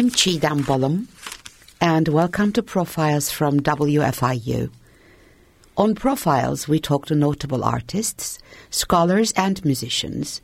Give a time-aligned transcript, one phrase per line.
[0.00, 1.08] I'm Chidam Bolam,
[1.78, 4.70] and welcome to Profiles from WFIU.
[5.76, 8.38] On Profiles, we talk to notable artists,
[8.70, 10.40] scholars, and musicians,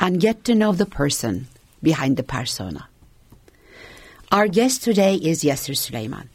[0.00, 1.46] and get to know the person
[1.84, 2.88] behind the persona.
[4.32, 6.28] Our guest today is Yasser Suleiman.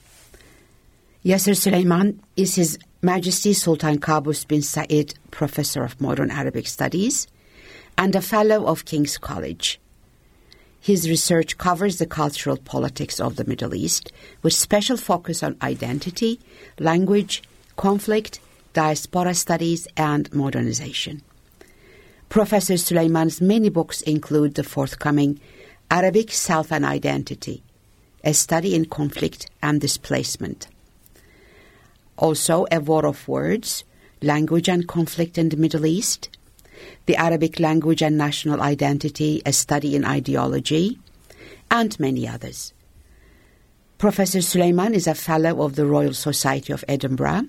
[1.26, 7.28] Yasser Suleiman is His Majesty Sultan Qaboos bin Said Professor of Modern Arabic Studies
[7.98, 9.78] and a Fellow of King's College.
[10.84, 14.12] His research covers the cultural politics of the Middle East
[14.42, 16.40] with special focus on identity,
[16.80, 17.44] language,
[17.78, 18.40] conflict,
[18.74, 21.22] diaspora studies, and modernization.
[22.30, 25.40] Professor Suleiman's many books include the forthcoming
[25.92, 27.62] Arabic Self and Identity,
[28.24, 30.68] a study in conflict and displacement.
[32.18, 33.84] Also, A War of Words,
[34.24, 36.30] Language and Conflict in the Middle East,
[37.06, 41.00] the Arabic Language and National Identity, a study in ideology,
[41.70, 42.74] and many others.
[43.98, 47.44] Professor Suleiman is a fellow of the Royal Society of Edinburgh,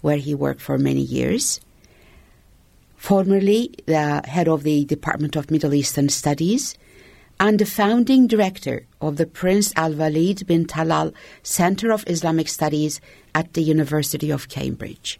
[0.00, 1.60] where he worked for many years.
[2.96, 6.76] Formerly the head of the Department of Middle Eastern Studies
[7.40, 13.00] and the founding director of the Prince Al Walid bin Talal Center of Islamic Studies
[13.34, 15.18] at the University of Cambridge.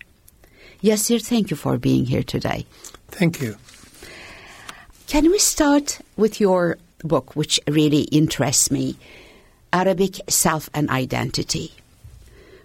[0.83, 2.67] Yasir, thank you for being here today.
[3.11, 3.57] Thank you.
[5.07, 8.97] Can we start with your book, which really interests me
[9.73, 11.73] Arabic Self and Identity?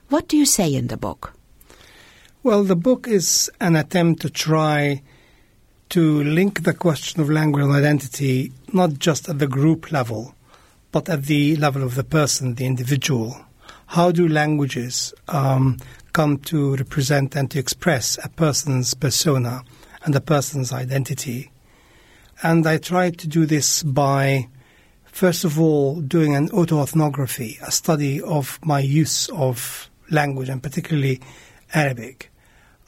[0.09, 1.33] What do you say in the book?
[2.43, 5.01] Well, the book is an attempt to try
[5.89, 10.35] to link the question of language and identity not just at the group level,
[10.91, 13.35] but at the level of the person, the individual.
[13.88, 15.77] How do languages um,
[16.13, 19.63] come to represent and to express a person's persona
[20.05, 21.51] and a person's identity?
[22.41, 24.47] And I tried to do this by,
[25.05, 31.21] first of all, doing an autoethnography, a study of my use of language and particularly
[31.73, 32.31] Arabic,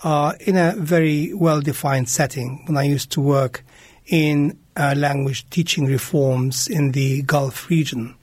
[0.04, 3.64] uh, in a very well defined setting when I used to work
[4.06, 8.16] in uh, language teaching reforms in the Gulf region.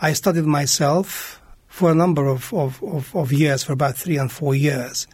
[0.00, 4.30] I studied myself for a number of, of, of, of, years, for about three and
[4.30, 5.06] four years.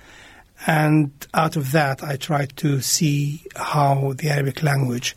[0.66, 5.16] And out of that, I try to see how the Arabic language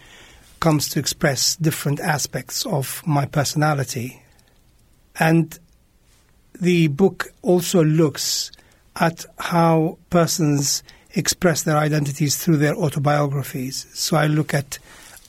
[0.59, 4.23] comes to express different aspects of my personality.
[5.19, 5.57] And
[6.59, 8.51] the book also looks
[8.95, 13.85] at how persons express their identities through their autobiographies.
[13.93, 14.79] So I look at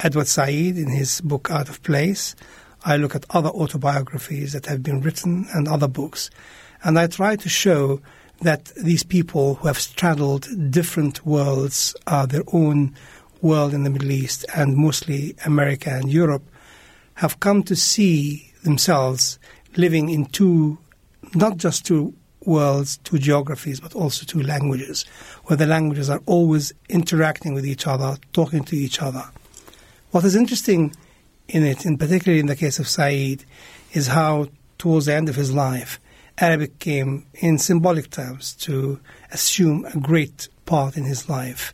[0.00, 2.34] Edward Said in his book Out of Place.
[2.84, 6.30] I look at other autobiographies that have been written and other books.
[6.82, 8.00] And I try to show
[8.42, 12.94] that these people who have straddled different worlds, uh, their own
[13.40, 16.44] world in the Middle East and mostly America and Europe,
[17.14, 19.38] have come to see themselves
[19.76, 20.78] living in two,
[21.34, 22.14] not just two
[22.44, 25.04] worlds, two geographies, but also two languages,
[25.44, 29.24] where the languages are always interacting with each other, talking to each other.
[30.10, 30.94] What is interesting
[31.48, 33.44] in it, in particularly in the case of Said,
[33.92, 34.48] is how
[34.78, 35.98] towards the end of his life,
[36.38, 39.00] Arabic came in symbolic terms to
[39.32, 41.72] assume a great part in his life.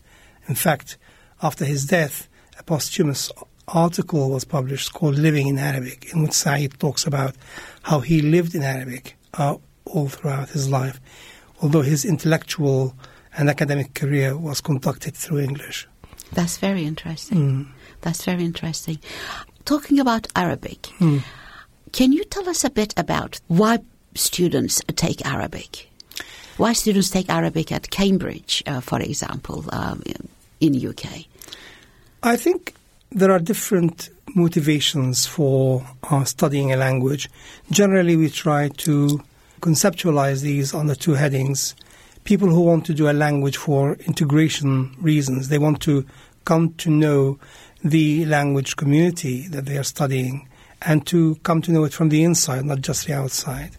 [0.48, 0.98] In fact,
[1.42, 2.28] after his death,
[2.58, 3.32] a posthumous
[3.68, 7.34] article was published called Living in Arabic, in which Said talks about
[7.82, 11.00] how he lived in Arabic uh, all throughout his life,
[11.60, 12.94] although his intellectual
[13.36, 15.88] and academic career was conducted through English.
[16.32, 17.38] That's very interesting.
[17.38, 17.68] Mm.
[18.02, 18.98] That's very interesting.
[19.64, 21.22] Talking about Arabic, mm.
[21.92, 23.78] can you tell us a bit about why
[24.14, 25.88] students take Arabic?
[26.56, 30.02] Why students take Arabic at Cambridge, uh, for example, um,
[30.60, 31.24] in UK?
[32.22, 32.74] I think
[33.10, 37.28] there are different motivations for uh, studying a language.
[37.70, 39.22] Generally, we try to
[39.60, 41.74] conceptualize these under two headings.
[42.24, 46.06] People who want to do a language for integration reasons, they want to
[46.44, 47.38] come to know
[47.82, 50.48] the language community that they are studying
[50.82, 53.70] and to come to know it from the inside, not just the outside.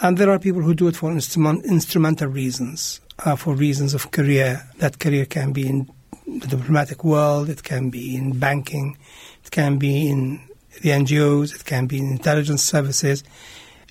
[0.00, 4.10] And there are people who do it for instrument, instrumental reasons, uh, for reasons of
[4.10, 4.68] career.
[4.78, 5.90] That career can be in
[6.26, 8.98] the diplomatic world, it can be in banking,
[9.44, 10.40] it can be in
[10.82, 13.24] the NGOs, it can be in intelligence services,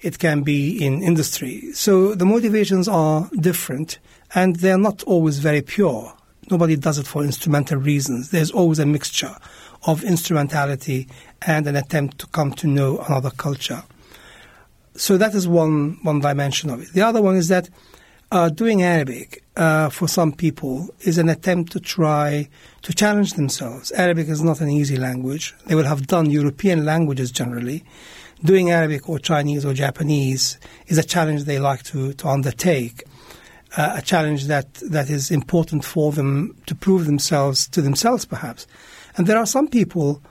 [0.03, 1.71] it can be in industry.
[1.73, 3.97] So the motivations are different
[4.35, 6.13] and they're not always very pure.
[6.51, 8.29] Nobody does it for instrumental reasons.
[8.29, 9.35] There's always a mixture
[9.87, 11.07] of instrumentality
[11.41, 13.83] and an attempt to come to know another culture.
[14.95, 16.93] So that is one, one dimension of it.
[16.93, 17.69] The other one is that
[18.31, 22.49] uh, doing Arabic uh, for some people is an attempt to try
[22.81, 23.91] to challenge themselves.
[23.91, 25.53] Arabic is not an easy language.
[25.67, 27.83] They will have done European languages generally.
[28.43, 30.57] doing Arabic or Chinese or Japanese
[30.87, 33.03] is a challenge they like to, to undertake,
[33.77, 38.67] uh, a challenge that, that is important for them to prove themselves to themselves, perhaps.
[39.17, 40.21] And there are some people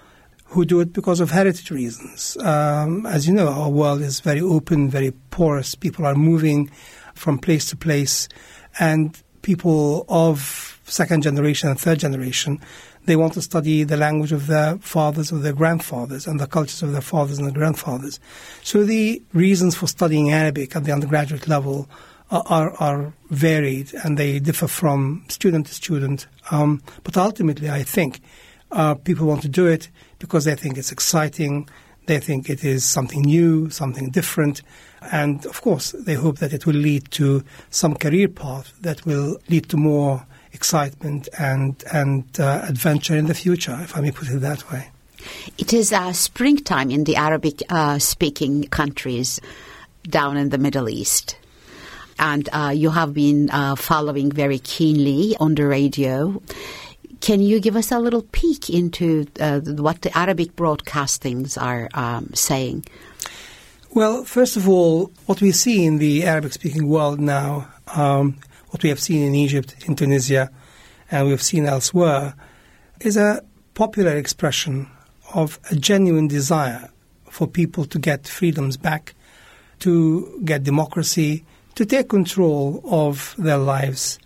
[0.44, 2.37] who do it because of heritage reasons.
[2.38, 5.75] Um, as you know, our world is very open, very porous.
[5.75, 6.70] People are moving
[7.14, 8.29] from place to place,
[8.79, 12.61] and people of second generation and third generation
[13.06, 16.82] they want to study the language of their fathers or their grandfathers and the cultures
[16.82, 18.19] of their fathers and their grandfathers.
[18.62, 21.88] So the reasons for studying Arabic at the undergraduate level
[22.31, 26.26] are, are, varied and they differ from student to student.
[26.50, 28.20] Um, but ultimately, I think
[28.70, 31.69] uh, people want to do it because they think it's exciting,
[32.06, 34.62] they think it is something new, something different,
[35.12, 39.38] and of course, they hope that it will lead to some career path that will
[39.49, 44.31] lead to more excitement and and uh, adventure in the future, if I may put
[44.31, 44.88] it that way.
[45.58, 49.40] It is uh, springtime in the Arabic uh, speaking countries
[50.05, 51.37] down in the Middle East.
[52.19, 56.40] And uh, you have been uh, following very keenly on the radio.
[57.20, 62.31] Can you give us a little peek into uh, what the Arabic broadcastings are um,
[62.34, 62.84] saying?
[63.93, 68.38] Well, first of all, what we see in the Arabic speaking world now um,
[68.70, 70.50] what we have seen in Egypt, in Tunisia,
[71.11, 72.34] and we have seen elsewhere,
[73.00, 73.43] is a
[73.75, 74.88] popular expression
[75.32, 76.90] of a genuine desire
[77.31, 79.14] for people to get freedoms back,
[79.81, 81.44] to get democracy,
[81.75, 84.19] to take control of their lives,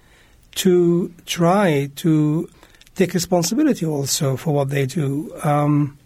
[0.54, 2.48] to try to
[2.98, 5.32] take responsibility also for what they do.
[5.42, 5.96] Um,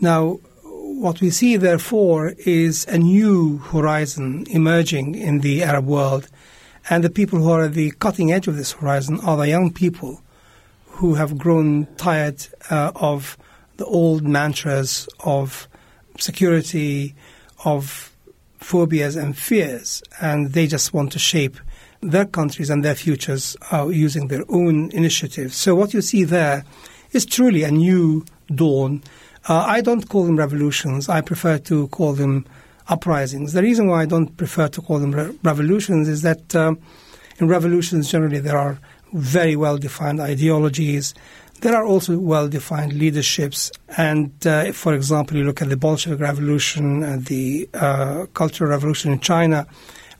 [0.00, 6.28] now, what we see, therefore, is a new horizon emerging in the Arab world
[6.90, 9.72] and the people who are at the cutting edge of this horizon are the young
[9.72, 10.20] people
[10.86, 13.38] who have grown tired uh, of
[13.78, 15.66] the old mantras of
[16.18, 17.14] security,
[17.64, 18.12] of
[18.58, 21.58] phobias and fears, and they just want to shape
[22.10, 25.56] their countries and their futures uh, using their own initiatives.
[25.56, 26.64] So what you see there
[27.12, 28.24] is truly a new
[28.54, 29.02] dawn.
[29.48, 31.08] Uh, I don't call them revolutions.
[31.08, 32.46] I prefer to call them
[32.88, 33.52] uprisings.
[33.52, 36.78] The reason why I don't prefer to call them re- revolutions is that um,
[37.38, 38.78] in revolutions generally there are
[39.12, 41.14] very well defined ideologies.
[41.60, 43.70] There are also well defined leaderships.
[43.96, 49.12] And uh, for example, you look at the Bolshevik Revolution and the uh, Cultural Revolution
[49.12, 49.66] in China,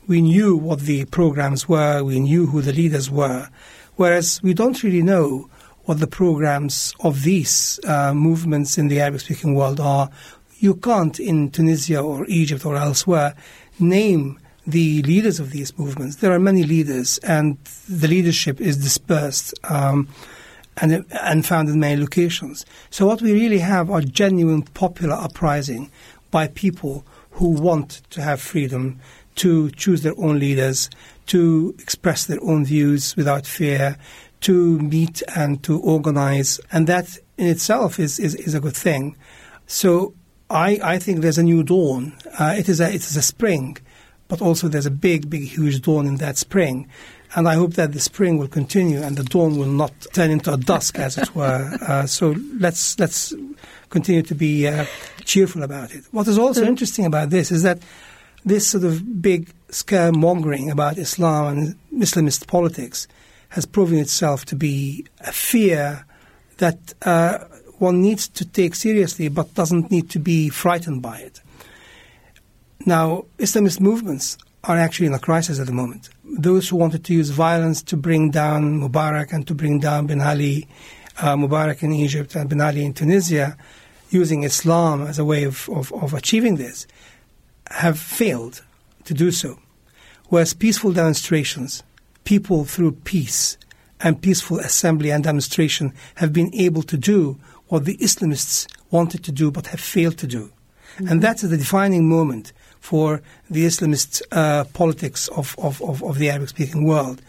[0.07, 3.49] we knew what the programs were, we knew who the leaders were.
[3.95, 5.49] Whereas we don't really know
[5.83, 10.09] what the programs of these uh, movements in the Arabic speaking world are
[10.59, 13.35] you can't in Tunisia or Egypt or elsewhere
[13.79, 16.17] name the leaders of these movements.
[16.17, 17.57] There are many leaders, and
[17.87, 20.07] the leadership is dispersed um,
[20.77, 22.65] and, and found in many locations.
[22.89, 25.91] So, what we really have are genuine popular uprising
[26.31, 28.99] by people who want to have freedom
[29.35, 30.89] to choose their own leaders,
[31.27, 33.97] to express their own views without fear,
[34.41, 36.59] to meet and to organize.
[36.71, 39.15] And that in itself is, is, is a good thing.
[39.67, 40.13] So,
[40.49, 42.13] I, I think there's a new dawn.
[42.39, 43.77] Uh, it is a it is a spring,
[44.27, 46.87] but also there's a big, big, huge dawn in that spring.
[47.35, 50.53] And I hope that the spring will continue and the dawn will not turn into
[50.53, 51.77] a dusk, as it were.
[51.85, 53.33] Uh, so let's let's
[53.89, 54.85] continue to be uh,
[55.23, 56.03] cheerful about it.
[56.11, 57.79] What is also interesting about this is that
[58.45, 63.07] this sort of big scaremongering about Islam and Islamist politics
[63.49, 66.05] has proven itself to be a fear
[66.57, 67.39] that uh,
[67.79, 71.41] one needs to take seriously but doesn't need to be frightened by it.
[72.85, 76.09] Now, Islamist movements are actually in a crisis at the moment.
[76.23, 80.21] Those who wanted to use violence to bring down Mubarak and to bring down Ben
[80.21, 80.67] Ali,
[81.19, 83.57] uh, Mubarak in Egypt and Ben Ali in Tunisia,
[84.09, 86.87] using Islam as a way of, of, of achieving this,
[87.71, 88.63] have failed
[89.05, 89.59] to do so.
[90.29, 91.83] Whereas peaceful demonstrations,
[92.23, 93.57] people through peace
[94.01, 99.31] and peaceful assembly and demonstration have been able to do what the Islamists wanted to
[99.31, 100.51] do but have failed to do.
[100.95, 101.07] Mm-hmm.
[101.07, 106.29] And that's the defining moment for the Islamist uh, politics of, of, of, of, the
[106.29, 107.21] Arabic speaking world.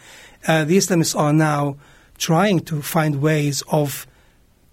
[0.47, 1.77] Uh, the Islamists are now
[2.19, 4.07] trying to find ways of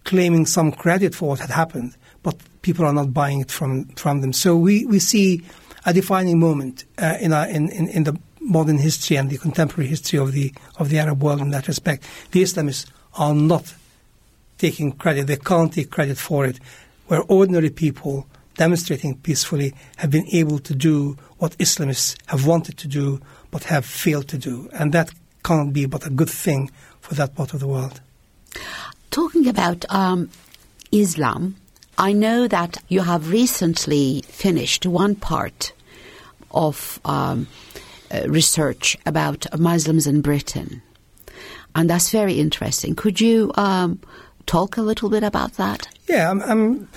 [0.03, 4.21] claiming some credit for what had happened, but people are not buying it from, from
[4.21, 4.33] them.
[4.33, 5.43] So we, we see
[5.85, 9.87] a defining moment uh, in, our, in, in, in the modern history and the contemporary
[9.87, 12.03] history of the, of the Arab world in that respect.
[12.31, 13.75] The Islamists are not
[14.57, 15.27] taking credit.
[15.27, 16.59] They can't take credit for it.
[17.07, 22.87] Where ordinary people demonstrating peacefully have been able to do what Islamists have wanted to
[22.87, 23.19] do
[23.51, 24.69] but have failed to do.
[24.73, 25.11] And that
[25.43, 27.99] can't be but a good thing for that part of the world.
[29.11, 30.29] Talking about um,
[30.91, 31.55] Islam
[31.97, 35.73] I know that you have recently finished one part
[36.51, 37.47] of um,
[38.11, 40.81] uh, research about Muslims in Britain,
[41.75, 42.95] and that's very interesting.
[42.95, 43.99] Could you um,
[44.45, 45.87] talk a little bit about that?
[46.09, 46.89] Yeah, I'm, I'm,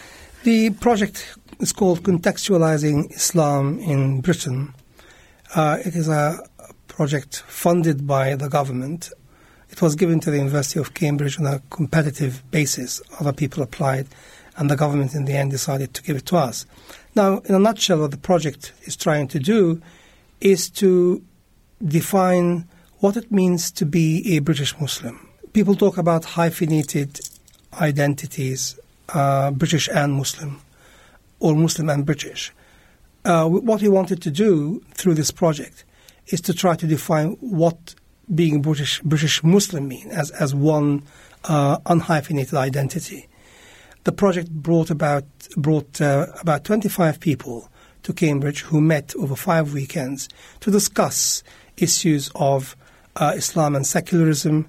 [0.44, 4.74] the project is called Contextualizing Islam in Britain.
[5.54, 6.38] Uh, it is a
[6.88, 9.10] project funded by the government.
[9.70, 13.02] It was given to the University of Cambridge on a competitive basis.
[13.20, 14.06] Other people applied,
[14.56, 16.66] and the government in the end decided to give it to us.
[17.14, 19.80] Now, in a nutshell, what the project is trying to do
[20.40, 21.22] is to
[21.84, 25.28] define what it means to be a British Muslim.
[25.52, 27.20] People talk about hyphenated
[27.80, 28.78] identities,
[29.10, 30.60] uh, British and Muslim,
[31.40, 32.52] or Muslim and British.
[33.24, 35.84] Uh, what we wanted to do through this project
[36.28, 37.94] is to try to define what
[38.34, 41.02] being British British Muslim mean as as one
[41.44, 43.28] uh, unhyphenated identity.
[44.06, 45.24] The project brought about
[45.56, 47.68] brought uh, about 25 people
[48.04, 50.28] to Cambridge who met over five weekends
[50.60, 51.42] to discuss
[51.76, 52.76] issues of
[53.16, 54.68] uh, Islam and secularism,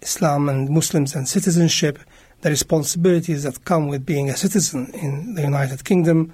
[0.00, 1.98] Islam and Muslims and citizenship,
[2.40, 6.32] the responsibilities that come with being a citizen in the United Kingdom,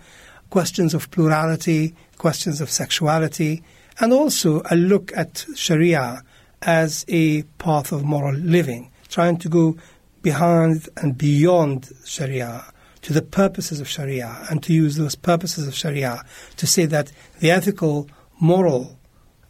[0.51, 3.65] questions of plurality, questions of sexuality,
[3.99, 6.23] and also a look at Sharia
[6.63, 9.77] as a path of moral living, trying to go
[10.25, 12.65] behind and beyond Sharia
[13.03, 16.25] to the purposes of Sharia and to use those purposes of Sharia
[16.57, 18.09] to say that the ethical,
[18.41, 18.99] moral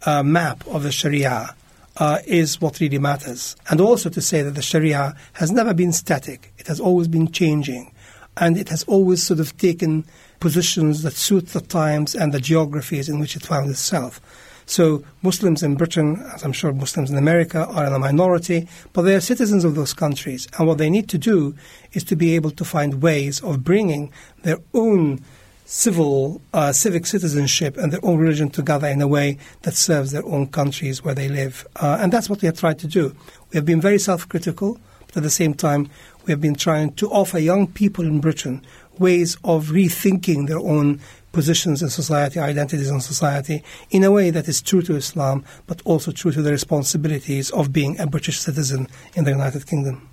[0.04, 1.54] uh, map of the Sharia
[1.96, 3.56] uh, is what really matters.
[3.70, 7.30] And also to say that the Sharia has never been static, it has always been
[7.30, 7.92] changing.
[8.36, 10.04] And it has always sort of taken
[10.40, 14.20] positions that suit the times and the geographies in which it found itself.
[14.66, 19.02] So Muslims in Britain, as I'm sure Muslims in America, are in a minority, but
[19.02, 20.48] they are citizens of those countries.
[20.58, 21.54] And what they need to do
[21.92, 25.20] is to be able to find ways of bringing their own
[25.66, 30.24] civil, uh, civic citizenship and their own religion together in a way that serves their
[30.26, 31.66] own countries where they live.
[31.76, 33.14] Uh, and that's what we have tried to do.
[33.50, 35.88] We have been very self critical, but at the same time,
[36.26, 38.64] we have been trying to offer young people in Britain
[38.98, 41.00] ways of rethinking their own
[41.34, 45.82] positions in society, identities in society, in a way that is true to Islam, but
[45.84, 50.08] also true to the responsibilities of being a British citizen in the United Kingdom.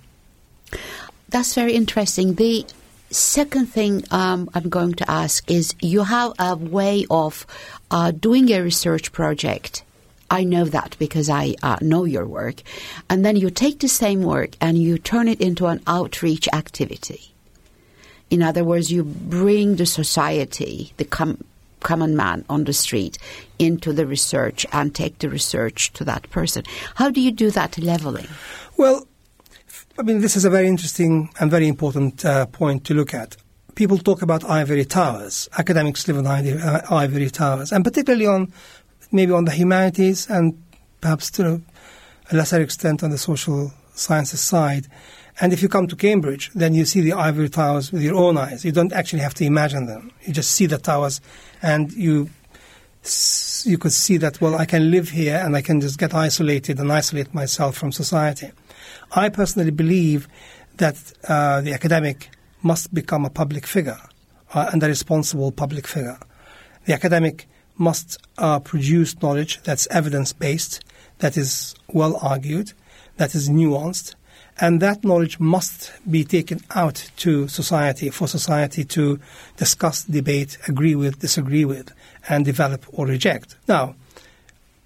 [1.28, 2.34] That's very interesting.
[2.34, 2.66] The
[3.10, 7.46] second thing um, I'm going to ask is you have a way of
[7.90, 9.84] uh, doing a research project.
[10.30, 12.62] I know that because I uh, know your work.
[13.08, 17.31] And then you take the same work and you turn it into an outreach activity.
[18.32, 21.44] In other words, you bring the society, the com-
[21.80, 23.18] common man on the street,
[23.58, 26.64] into the research and take the research to that person.
[26.94, 28.26] How do you do that leveling?
[28.78, 29.06] Well,
[29.98, 33.36] I mean, this is a very interesting and very important uh, point to look at.
[33.74, 35.50] People talk about ivory towers.
[35.58, 38.50] Academics live on uh, ivory towers, and particularly on
[39.10, 40.56] maybe on the humanities and
[41.02, 41.60] perhaps to
[42.30, 44.86] a lesser extent on the social sciences side.
[45.40, 48.36] And if you come to Cambridge, then you see the ivory towers with your own
[48.36, 48.64] eyes.
[48.64, 50.12] You don't actually have to imagine them.
[50.22, 51.20] You just see the towers,
[51.62, 52.30] and you
[53.64, 54.40] you could see that.
[54.40, 57.92] Well, I can live here, and I can just get isolated and isolate myself from
[57.92, 58.52] society.
[59.12, 60.28] I personally believe
[60.76, 60.96] that
[61.28, 62.30] uh, the academic
[62.62, 63.98] must become a public figure
[64.54, 66.18] uh, and a responsible public figure.
[66.84, 70.84] The academic must uh, produce knowledge that's evidence based,
[71.18, 72.72] that is well argued,
[73.16, 74.14] that is nuanced,
[74.60, 79.18] and that knowledge must be taken out to society for society to
[79.56, 81.92] discuss, debate, agree with, disagree with,
[82.28, 83.56] and develop or reject.
[83.66, 83.94] Now,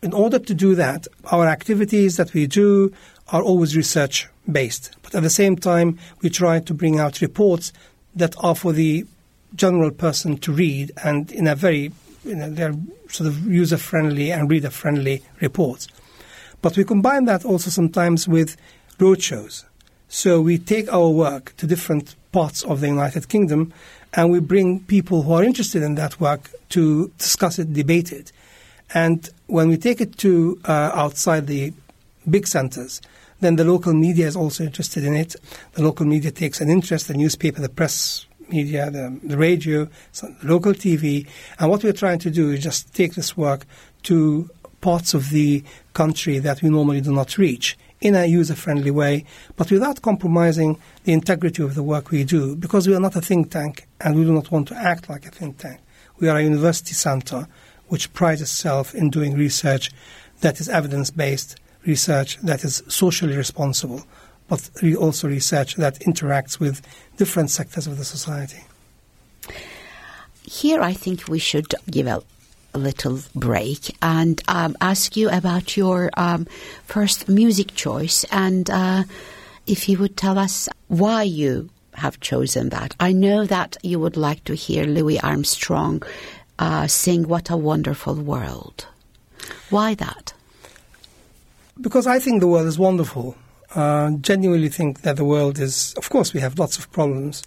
[0.02, 2.92] in order to do that, our activities that we do
[3.28, 4.94] are always research based.
[5.02, 7.72] But at the same time, we try to bring out reports
[8.14, 9.04] that are for the
[9.54, 11.92] general person to read and in a very,
[12.24, 12.74] you know, they're
[13.08, 15.88] sort of user friendly and reader friendly reports.
[16.62, 18.56] But we combine that also sometimes with
[18.98, 19.64] roadshows.
[20.08, 23.72] So we take our work to different parts of the United Kingdom
[24.14, 28.32] and we bring people who are interested in that work to discuss it, debate it.
[28.94, 31.72] And when we take it to uh, outside the
[32.28, 33.02] big centers,
[33.40, 35.36] then the local media is also interested in it.
[35.72, 39.88] The local media takes an interest, the newspaper, the press media, the, the radio,
[40.42, 41.26] local TV.
[41.58, 43.66] And what we're trying to do is just take this work
[44.04, 44.48] to
[44.80, 47.76] parts of the country that we normally do not reach
[48.06, 49.24] in a user friendly way,
[49.56, 53.20] but without compromising the integrity of the work we do, because we are not a
[53.20, 55.80] think tank and we do not want to act like a think tank.
[56.20, 57.48] We are a university center
[57.88, 59.90] which prides itself in doing research
[60.40, 64.02] that is evidence based research that is socially responsible,
[64.48, 66.82] but also research that interacts with
[67.16, 68.62] different sectors of the society.
[70.42, 72.22] here I think we should give a,
[72.76, 76.46] little break and um, ask you about your um,
[76.84, 79.02] first music choice and uh,
[79.66, 82.94] if you would tell us why you have chosen that.
[83.00, 86.02] I know that you would like to hear Louis Armstrong
[86.58, 88.86] uh, sing What a Wonderful World.
[89.70, 90.32] Why that?
[91.80, 93.36] Because I think the world is wonderful.
[93.74, 97.42] Uh, genuinely think that the world is, of course, we have lots of problems.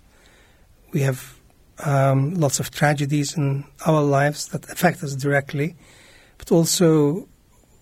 [0.91, 1.38] We have
[1.86, 5.75] um, lots of tragedies in our lives that affect us directly,
[6.38, 7.27] but also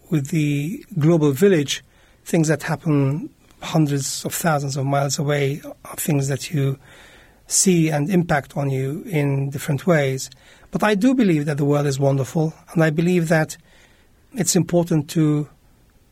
[0.10, 1.84] with the global village,
[2.25, 3.30] things that happen
[3.62, 6.77] hundreds of thousands of miles away are things that you
[7.48, 10.30] see and impact on you in different ways.
[10.72, 13.58] But I do believe that the world is wonderful, and I believe that
[14.34, 15.50] it's important to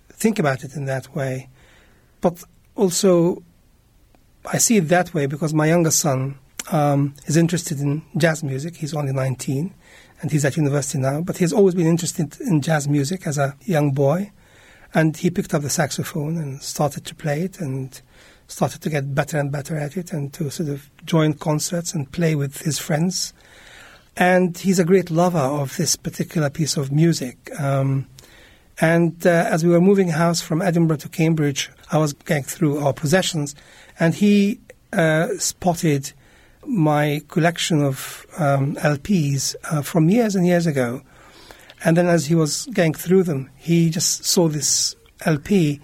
[0.09, 1.49] think about it in that way.
[2.21, 2.43] But
[2.75, 3.43] also,
[4.45, 6.39] I see it that way because my younger son
[6.71, 8.77] um, is interested in jazz music.
[8.77, 9.73] He's only 19
[10.21, 13.55] and he's at university now, but he's always been interested in jazz music as a
[13.61, 14.31] young boy.
[14.93, 18.01] And he picked up the saxophone and started to play it and
[18.47, 22.11] started to get better and better at it and to sort of join concerts and
[22.11, 23.33] play with his friends.
[24.15, 27.51] And he's a great lover of this particular piece of music.
[27.59, 28.07] Um,
[28.79, 32.79] and uh, as we were moving house from Edinburgh to Cambridge, I was going through
[32.79, 33.55] our possessions,
[33.99, 34.59] and he
[34.91, 36.11] uh, spotted
[36.67, 41.01] my collection of um, LPs uh, from years and years ago.
[41.83, 44.95] And then as he was going through them, he just saw this
[45.25, 45.79] LP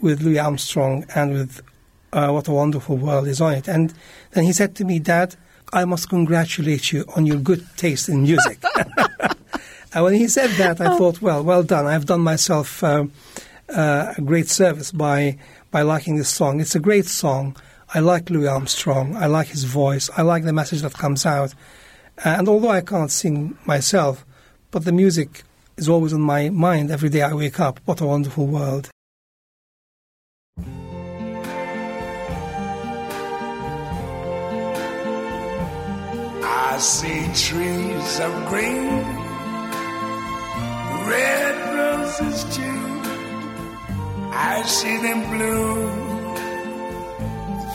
[0.00, 1.62] with Louis Armstrong and with
[2.12, 3.68] uh, What a Wonderful World is on it.
[3.68, 3.92] And
[4.32, 5.36] then he said to me, Dad,
[5.72, 8.62] I must congratulate you on your good taste in music.
[9.92, 11.86] and when he said that, I thought, well, well done.
[11.86, 13.06] I've done myself uh,
[13.68, 15.38] uh, a great service by,
[15.70, 16.60] by liking this song.
[16.60, 17.56] It's a great song.
[17.96, 19.14] I like Louis Armstrong.
[19.14, 20.10] I like his voice.
[20.16, 21.54] I like the message that comes out.
[22.18, 24.26] Uh, and although I can't sing myself,
[24.72, 25.44] but the music
[25.76, 27.78] is always on my mind every day I wake up.
[27.84, 28.90] What a wonderful world.
[36.42, 38.88] I see trees of green,
[41.06, 43.02] red roses too.
[44.32, 46.03] I see them bloom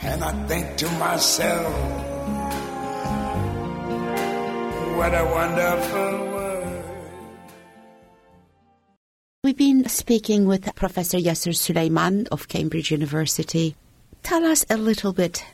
[0.00, 1.74] And I think to myself,
[4.96, 6.84] what a wonderful world.
[9.44, 13.76] We've been speaking with Professor Yasser Suleiman of Cambridge University.
[14.22, 15.44] Tell us a little bit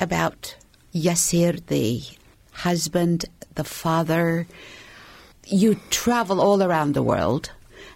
[0.00, 0.56] about
[0.94, 2.02] Yasser, the
[2.52, 4.46] husband, the father.
[5.46, 7.50] You travel all around the world,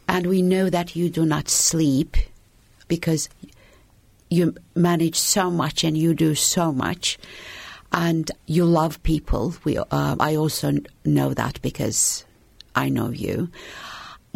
[0.06, 2.16] and we know that you do not sleep
[2.86, 3.28] because
[4.30, 7.18] you manage so much and you do so much,
[7.92, 9.54] and you love people.
[9.64, 10.72] We, uh, I also
[11.04, 12.24] know that because
[12.74, 13.50] I know you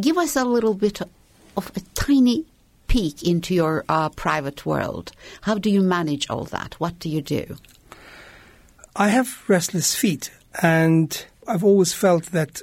[0.01, 1.01] give us a little bit
[1.57, 2.45] of a tiny
[2.87, 5.13] peek into your uh, private world.
[5.43, 6.75] How do you manage all that?
[6.75, 7.57] What do you do?
[8.97, 10.31] I have restless feet,
[10.63, 12.61] and I've always felt that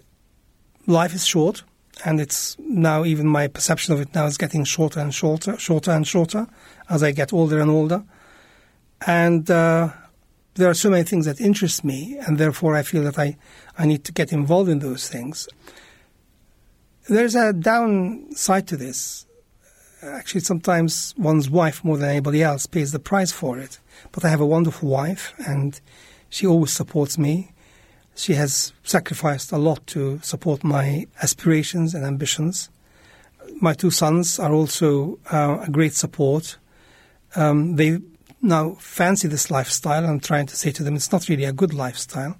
[0.85, 1.63] life is short,
[2.05, 5.91] and it's now even my perception of it now is getting shorter and shorter, shorter
[5.91, 6.47] and shorter
[6.89, 8.03] as I get older and older.
[9.05, 9.89] And uh,
[10.55, 13.37] there are so many things that interest me, and therefore I feel that I,
[13.77, 15.47] I need to get involved in those things.
[17.07, 19.25] There's a downside to this.
[20.03, 23.79] Actually, sometimes one's wife, more than anybody else, pays the price for it.
[24.11, 25.79] But I have a wonderful wife, and
[26.29, 27.51] she always supports me.
[28.15, 32.69] She has sacrificed a lot to support my aspirations and ambitions.
[33.61, 36.57] My two sons are also uh, a great support.
[37.35, 37.99] Um, they
[38.41, 40.03] now fancy this lifestyle.
[40.03, 42.37] And I'm trying to say to them it's not really a good lifestyle.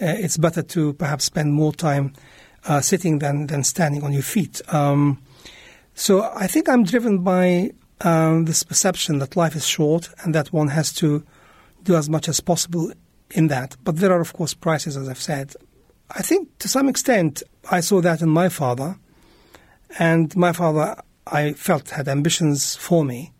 [0.00, 2.12] Uh, it's better to perhaps spend more time
[2.66, 4.60] uh, sitting than, than standing on your feet.
[4.72, 5.22] Um,
[5.94, 10.52] so I think I'm driven by um, this perception that life is short and that
[10.52, 11.24] one has to
[11.82, 12.92] do as much as possible
[13.30, 13.76] in that.
[13.84, 15.54] But there are, of course, prices, as I've said.
[16.10, 18.96] I think to some extent I saw that in my father,
[19.98, 23.32] and my father I felt had ambitions for me,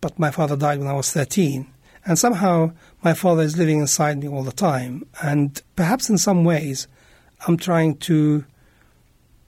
[0.00, 1.66] but my father died when I was 13,
[2.04, 5.06] And somehow my father is living inside me all the time.
[5.22, 6.86] And perhaps in some ways,
[7.46, 8.44] I'm trying to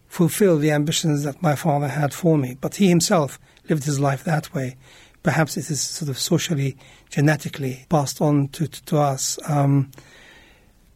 [0.08, 2.56] fulfill the ambitions that my father had for me.
[2.60, 4.76] But he himself lived his life that way.
[5.22, 6.76] Perhaps it is sort of socially,
[7.10, 9.38] genetically passed on to, to, to us.
[9.48, 9.90] Um,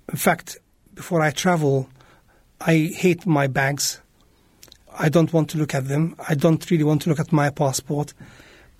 [0.08, 0.58] in fact,
[0.94, 1.88] before I travel,
[2.60, 4.00] I hate my bags.
[4.98, 6.16] I don't want to look at them.
[6.28, 8.14] I don't really want to look at my passport.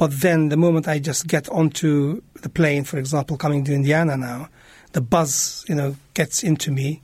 [0.02, 4.16] But then the moment I just get onto the plane, for example, coming to Indiana
[4.16, 4.48] now,
[4.94, 7.00] the buzz, you know, gets into me.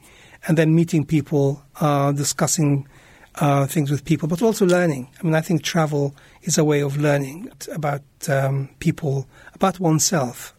[0.49, 2.89] And then meeting people, uh, discussing
[3.37, 5.09] uh, things with people, but also learning.
[5.21, 10.53] I mean, I think travel is a way of learning about um, people, about oneself.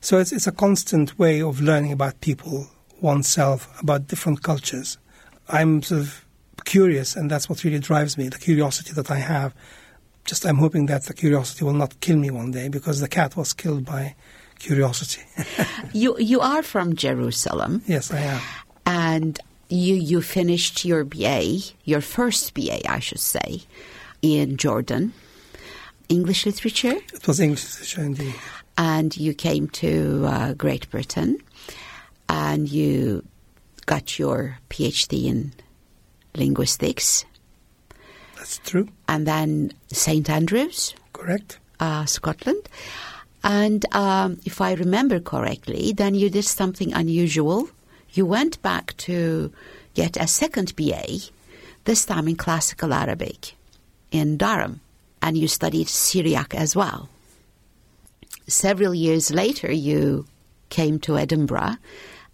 [0.00, 2.68] So it's, it's a constant way of learning about people,
[3.00, 4.98] oneself, about different cultures.
[5.48, 6.26] I'm sort of
[6.64, 9.54] curious, and that's what really drives me the curiosity that I have.
[10.26, 13.36] Just I'm hoping that the curiosity will not kill me one day because the cat
[13.36, 14.14] was killed by
[14.58, 15.22] curiosity.
[15.92, 17.82] you you are from Jerusalem.
[17.86, 18.40] Yes, I am.
[18.86, 23.62] And you you finished your BA, your first BA, I should say,
[24.22, 25.12] in Jordan,
[26.08, 26.96] English literature.
[27.14, 28.34] It was English literature indeed.
[28.78, 31.38] And you came to uh, Great Britain,
[32.28, 33.24] and you
[33.86, 35.52] got your PhD in
[36.34, 37.24] linguistics.
[38.46, 38.88] That's true.
[39.08, 40.94] And then St Andrews.
[41.12, 41.58] Correct.
[41.80, 42.68] Uh, Scotland.
[43.42, 47.68] And um, if I remember correctly, then you did something unusual
[48.16, 49.52] you went back to
[49.94, 51.18] get a second BA,
[51.84, 53.54] this time in classical Arabic
[54.10, 54.80] in Durham,
[55.20, 57.08] and you studied Syriac as well.
[58.46, 60.26] Several years later, you
[60.70, 61.76] came to Edinburgh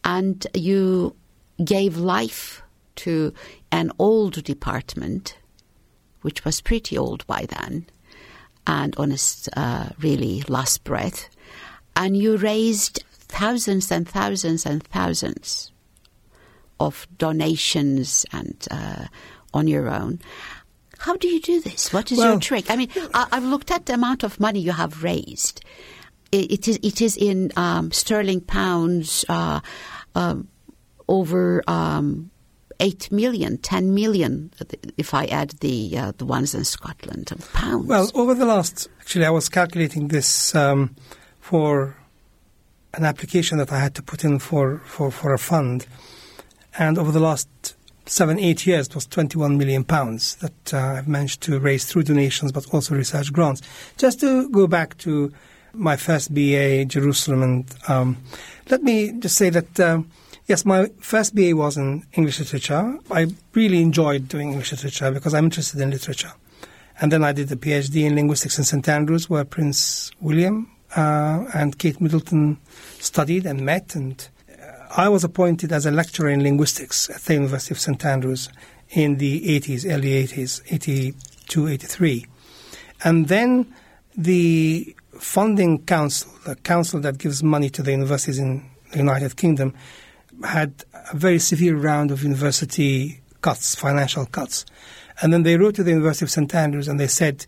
[0.05, 1.16] and you
[1.64, 2.62] gave life
[2.96, 3.33] to
[3.70, 5.37] an old department,
[6.22, 7.87] which was pretty old by then,
[8.66, 11.28] and on its uh, really last breath,
[11.94, 15.72] and you raised thousands and thousands and thousands
[16.80, 19.06] of donations and uh,
[19.54, 20.20] on your own.
[20.98, 21.92] How do you do this?
[21.92, 22.70] What is well, your trick?
[22.70, 25.62] I mean, I, have looked at the amount of money you have raised.
[26.32, 29.61] it, it is it is in um, sterling pounds uh,
[30.14, 30.48] um,
[31.08, 32.30] over um,
[32.83, 34.51] eight million, ten million,
[34.97, 37.87] if I add the uh, the ones in Scotland pounds.
[37.88, 40.95] Well, over the last actually, I was calculating this um,
[41.40, 41.97] for
[42.95, 45.87] an application that I had to put in for, for, for a fund
[46.79, 47.49] and over the last
[48.07, 52.05] seven, eight years, it was 21 million pounds that uh, I've managed to raise through
[52.05, 53.62] donations, but also research grants.
[53.99, 55.33] Just to go back to
[55.75, 58.16] my first BA, Jerusalem, and um,
[58.71, 59.81] let me just say that.
[59.81, 60.11] Um,
[60.46, 62.98] yes, my first BA was in English literature.
[63.11, 66.33] I really enjoyed doing English literature because I'm interested in literature.
[67.00, 71.44] And then I did a PhD in linguistics in St Andrews, where Prince William uh,
[71.55, 72.59] and Kate Middleton
[72.98, 74.28] studied and met and
[74.94, 78.50] I was appointed as a lecturer in linguistics at the University of St Andrews
[78.90, 82.26] in the 80s, early 80s, 82, 83.
[83.02, 83.72] And then
[84.14, 89.72] the funding council, the council that gives money to the universities in the United Kingdom,
[90.45, 94.64] had a very severe round of university cuts, financial cuts.
[95.21, 97.47] And then they wrote to the University of St Andrews and they said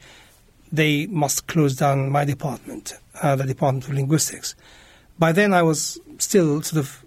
[0.71, 4.55] they must close down my department, uh, the Department of Linguistics.
[5.19, 7.05] By then I was still sort of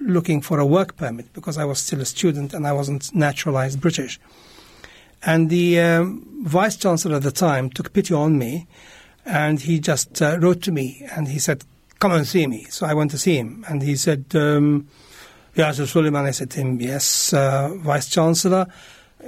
[0.00, 3.80] looking for a work permit because I was still a student and I wasn't naturalized
[3.80, 4.20] British.
[5.24, 8.66] And the um, vice chancellor at the time took pity on me
[9.24, 11.64] and he just uh, wrote to me and he said,
[12.00, 12.64] Come and see me.
[12.64, 14.88] So I went to see him and he said, um,
[15.54, 16.26] Yasser Suleiman.
[16.26, 18.66] I said to him, Yes, uh, vice chancellor.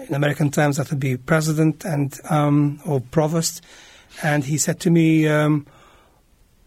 [0.08, 3.62] In American times, that would be president and um, or provost.
[4.22, 5.66] And he said to me, um,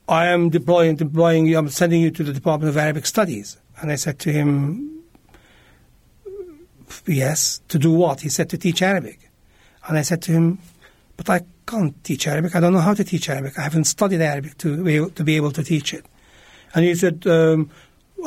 [0.08, 3.58] I am deploying, deploying you, I'm sending you to the Department of Arabic Studies.
[3.80, 5.04] And I said to him,
[7.06, 8.22] Yes, to do what?
[8.22, 9.30] He said, To teach Arabic.
[9.88, 10.60] And I said to him,
[11.18, 12.56] But I can't teach Arabic.
[12.56, 13.60] I don't know how to teach Arabic.
[13.60, 16.06] I haven't studied Arabic to be able to, be able to teach it.
[16.74, 17.70] And he said, um,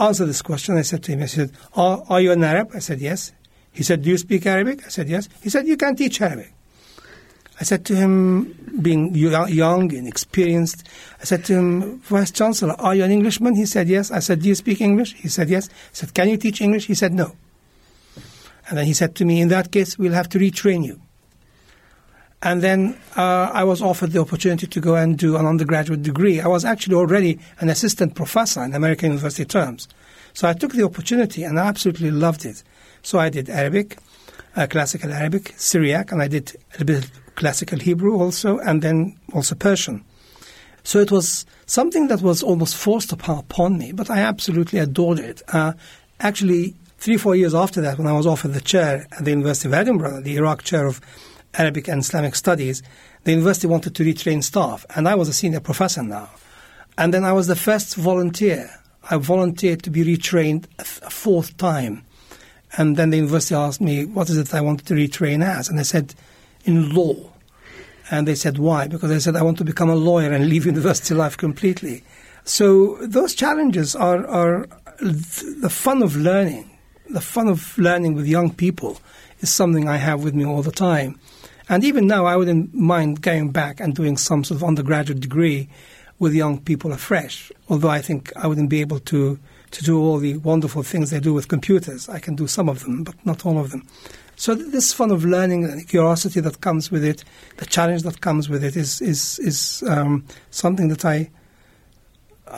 [0.00, 0.76] Answer this question.
[0.76, 2.70] I said to him, I said, are, are you an Arab?
[2.74, 3.32] I said, Yes.
[3.72, 4.84] He said, Do you speak Arabic?
[4.86, 5.28] I said, Yes.
[5.42, 6.52] He said, You can't teach Arabic.
[7.60, 10.84] I said to him, being young and experienced,
[11.20, 13.54] I said to him, Vice Chancellor, are you an Englishman?
[13.54, 14.10] He said, yes.
[14.10, 15.14] I said, do you speak English?
[15.14, 15.68] He said, yes.
[15.68, 16.86] I said, can you teach English?
[16.86, 17.36] He said, no.
[18.68, 21.00] And then he said to me, in that case, we'll have to retrain you.
[22.42, 26.40] And then uh, I was offered the opportunity to go and do an undergraduate degree.
[26.40, 29.88] I was actually already an assistant professor in American university terms.
[30.34, 32.64] So I took the opportunity and I absolutely loved it.
[33.02, 33.96] So I did Arabic,
[34.56, 39.16] uh, classical Arabic, Syriac, and I did a bit of classical Hebrew also, and then
[39.32, 40.04] also Persian.
[40.84, 45.42] So it was something that was almost forced upon me, but I absolutely adored it.
[45.48, 45.74] Uh,
[46.20, 49.68] actually, three, four years after that, when I was offered the chair at the University
[49.68, 51.00] of Edinburgh, the Iraq Chair of
[51.54, 52.82] Arabic and Islamic Studies,
[53.24, 56.30] the university wanted to retrain staff, and I was a senior professor now.
[56.96, 58.70] And then I was the first volunteer.
[59.10, 62.04] I volunteered to be retrained a, th- a fourth time.
[62.76, 65.68] And then the university asked me, what is it I wanted to retrain as?
[65.68, 66.14] And I said,
[66.64, 67.14] in law.
[68.10, 68.88] And they said, why?
[68.88, 72.02] Because I said, I want to become a lawyer and leave university life completely.
[72.44, 74.66] So those challenges are, are
[75.00, 76.70] the fun of learning.
[77.10, 78.98] The fun of learning with young people
[79.40, 81.18] is something I have with me all the time.
[81.68, 85.68] And even now, I wouldn't mind going back and doing some sort of undergraduate degree
[86.18, 87.50] with young people afresh.
[87.68, 89.38] Although I think I wouldn't be able to,
[89.70, 92.08] to do all the wonderful things they do with computers.
[92.08, 93.86] I can do some of them, but not all of them.
[94.36, 97.22] So this fun of learning and curiosity that comes with it,
[97.58, 101.30] the challenge that comes with it, is is is um, something that I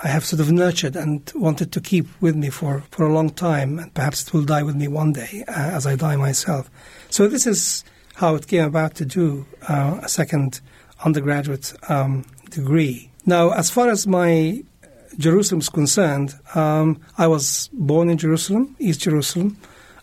[0.02, 3.30] I have sort of nurtured and wanted to keep with me for, for a long
[3.30, 6.70] time, and perhaps it will die with me one day uh, as I die myself.
[7.10, 10.60] So this is how it came about to do uh, a second
[11.04, 13.10] undergraduate um, degree.
[13.26, 14.62] Now, as far as my
[15.18, 19.56] Jerusalem is concerned, um, I was born in Jerusalem, East Jerusalem.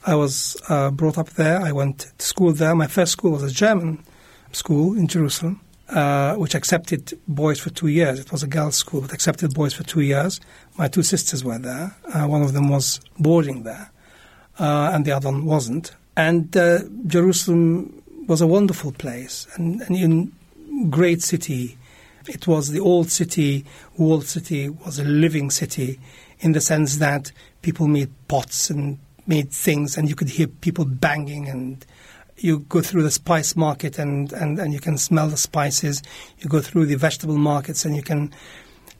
[0.05, 1.61] I was uh, brought up there.
[1.61, 2.75] I went to school there.
[2.75, 4.03] My first school was a German
[4.51, 8.19] school in Jerusalem, uh, which accepted boys for two years.
[8.19, 10.39] It was a girls' school, but accepted boys for two years.
[10.77, 11.95] My two sisters were there.
[12.13, 13.91] Uh, one of them was boarding there,
[14.59, 15.93] uh, and the other one wasn't.
[16.17, 20.31] And uh, Jerusalem was a wonderful place and, and
[20.89, 21.77] great city.
[22.27, 23.65] It was the old city,
[23.97, 25.99] walled city, was a living city
[26.39, 27.31] in the sense that
[27.61, 31.85] people made pots and made things, and you could hear people banging and
[32.37, 36.01] you go through the spice market and, and, and you can smell the spices.
[36.39, 38.33] You go through the vegetable markets and you can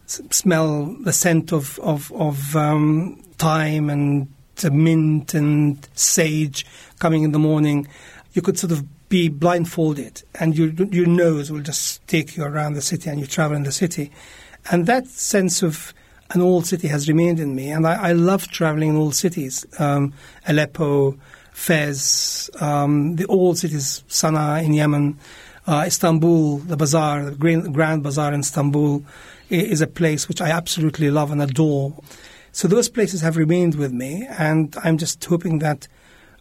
[0.06, 4.32] s- smell the scent of, of, of um, thyme and
[4.72, 6.66] mint and sage
[7.00, 7.88] coming in the morning.
[8.34, 12.74] You could sort of be blindfolded, and your your nose will just take you around
[12.74, 14.10] the city, and you travel in the city,
[14.72, 15.94] and that sense of
[16.34, 19.66] an old city has remained in me, and I, I love traveling in old cities,
[19.80, 20.14] um,
[20.48, 21.18] Aleppo,
[21.52, 25.20] Fez, um, the old cities, Sana'a in Yemen,
[25.68, 29.04] uh, Istanbul, the bazaar, the Grand, Grand Bazaar in Istanbul,
[29.50, 31.94] is a place which I absolutely love and adore.
[32.54, 35.90] So those places have remained with me, and I'm just hoping that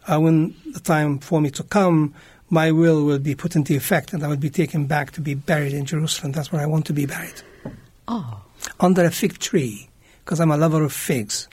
[0.07, 2.13] uh, when the time for me to come,
[2.51, 5.33] my will will be put into effect and I will be taken back to be
[5.33, 6.33] buried in Jerusalem.
[6.33, 7.41] That's where I want to be buried.
[8.09, 8.41] Oh.
[8.79, 9.89] Under a fig tree,
[10.23, 11.47] because I'm a lover of figs.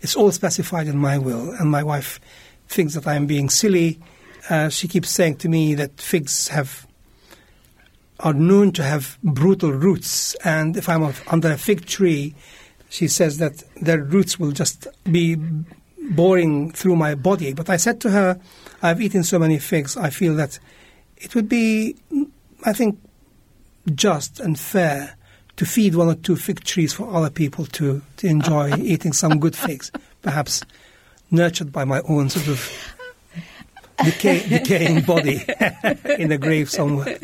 [0.00, 2.20] It's all specified in my will, and my wife
[2.68, 3.98] thinks that I am being silly.
[4.48, 6.86] Uh, she keeps saying to me that figs have
[8.20, 12.34] are known to have brutal roots, and if I'm under a fig tree,
[12.88, 15.36] she says that their roots will just be
[16.10, 17.54] boring through my body.
[17.54, 18.38] But I said to her,
[18.82, 20.58] I've eaten so many figs, I feel that
[21.16, 21.96] it would be,
[22.64, 22.98] I think,
[23.94, 25.16] just and fair
[25.56, 29.38] to feed one or two fig trees for other people to, to enjoy eating some
[29.38, 29.92] good figs,
[30.22, 30.62] perhaps
[31.30, 32.94] nurtured by my own sort of
[34.04, 35.44] decay, decaying body
[36.18, 37.18] in a grave somewhere.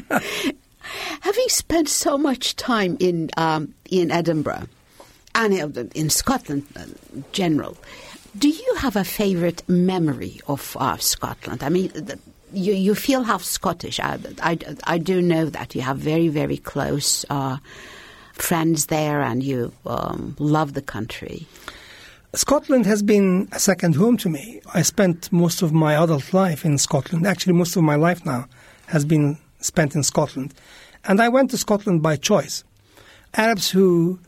[1.20, 4.68] Having spent so much time in um, in Edinburgh
[5.34, 7.76] and in Scotland in general,
[8.38, 11.62] do you have a favourite memory of uh, Scotland?
[11.62, 12.18] I mean, the,
[12.52, 14.00] you, you feel half Scottish.
[14.00, 17.58] I, I, I, do know that you have very, very close uh,
[18.32, 21.46] friends there and you um, love the country.
[22.34, 24.60] Scotland has been a second home to me.
[24.74, 27.26] I spent most of my adult life in Scotland.
[27.26, 28.46] Actually, most of my life now
[28.86, 30.54] has been spent in Scotland.
[31.04, 32.62] And I went to Scotland by choice.
[33.34, 34.18] Arabs who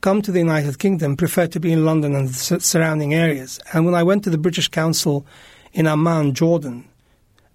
[0.00, 3.58] come to the United Kingdom prefer to be in London and the surrounding areas.
[3.72, 5.26] And when I went to the British Council
[5.72, 6.88] in Amman, Jordan,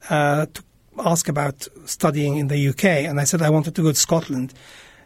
[0.09, 0.63] uh, to
[0.99, 4.53] ask about studying in the UK, and I said I wanted to go to Scotland,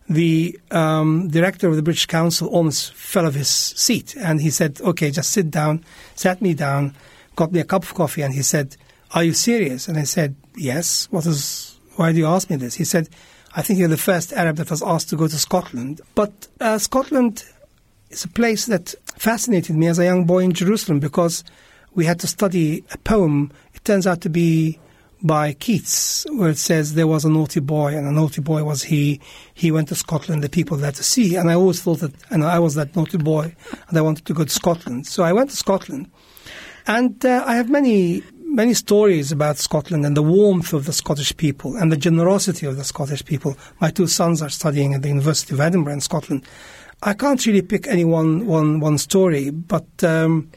[0.10, 4.80] the um, director of the British Council almost fell off his seat, and he said,
[4.82, 5.84] "Okay, just sit down."
[6.16, 6.96] Sat me down,
[7.36, 8.78] got me a cup of coffee, and he said,
[9.12, 11.78] "Are you serious?" And I said, "Yes." What is?
[11.98, 12.76] Why do you ask me this?
[12.76, 13.10] He said
[13.58, 16.00] I think you're the first Arab that was asked to go to Scotland.
[16.14, 17.44] But uh, Scotland
[18.12, 21.44] is a place that fascinated me as a young boy in Jerusalem because
[21.96, 23.52] we had to study a poem.
[23.74, 24.80] It turns out to be
[25.24, 28.84] by Keats, where it says there was a naughty boy, and a naughty boy was
[28.84, 29.20] he.
[29.56, 31.36] He went to Scotland, the people there to see.
[31.36, 33.56] And I always thought that, and I was that naughty boy,
[33.90, 35.08] and I wanted to go to Scotland.
[35.08, 36.12] So I went to Scotland,
[36.86, 41.36] and uh, I have many many stories about Scotland and the warmth of the Scottish
[41.38, 43.58] people and the generosity of the Scottish people.
[43.80, 46.46] My two sons are studying at the University of Edinburgh in Scotland.
[47.04, 50.50] I can't really pick any one, one, one story, but um,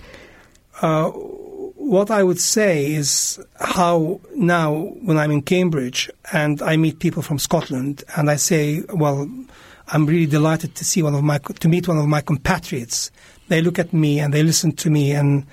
[0.81, 7.01] uh, what I would say is how now, when I'm in Cambridge and I meet
[7.01, 9.29] people from Scotland, and I say, well,
[9.89, 13.11] I'm really delighted to see one of my to meet one of my compatriots.
[13.49, 15.45] They look at me and they listen to me, and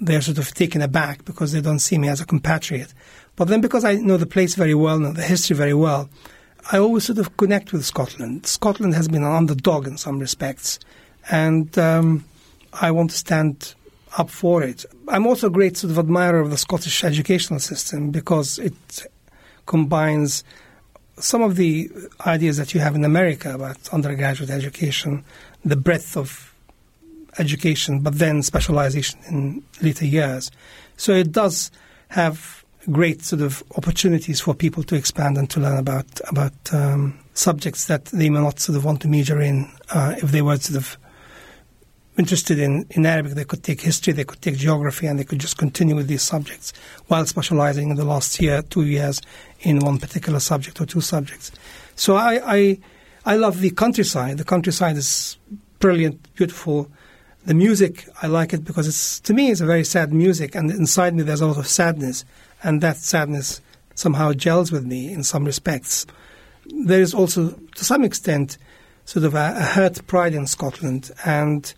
[0.00, 2.92] they're sort of taken aback because they don't see me as a compatriot.
[3.36, 6.08] But then, because I know the place very well, know the history very well,
[6.72, 8.46] I always sort of connect with Scotland.
[8.46, 10.78] Scotland has been an underdog in some respects,
[11.30, 12.24] and um,
[12.72, 13.74] I want to stand
[14.16, 14.84] up for it.
[15.08, 19.06] I'm also a great sort of admirer of the Scottish educational system because it
[19.66, 20.44] combines
[21.18, 21.90] some of the
[22.26, 25.24] ideas that you have in America about undergraduate education,
[25.64, 26.53] the breadth of
[27.38, 30.50] education, but then specialization in later years.
[30.96, 31.70] So it does
[32.08, 37.18] have great sort of opportunities for people to expand and to learn about about um,
[37.32, 40.56] subjects that they may not sort of want to major in uh, if they were
[40.56, 40.98] sort of
[42.16, 45.40] interested in, in Arabic, they could take history, they could take geography, and they could
[45.40, 46.72] just continue with these subjects
[47.08, 49.20] while specializing in the last year, two years
[49.60, 51.50] in one particular subject or two subjects.
[51.96, 52.78] So I, I,
[53.26, 54.38] I love the countryside.
[54.38, 55.38] The countryside is
[55.80, 56.88] brilliant, beautiful.
[57.46, 60.70] The music, I like it because it's to me it's a very sad music, and
[60.70, 62.24] inside me there's a lot of sadness,
[62.62, 63.60] and that sadness
[63.94, 66.06] somehow gels with me in some respects.
[66.84, 68.56] There is also, to some extent,
[69.04, 71.72] sort of a, a hurt pride in Scotland, and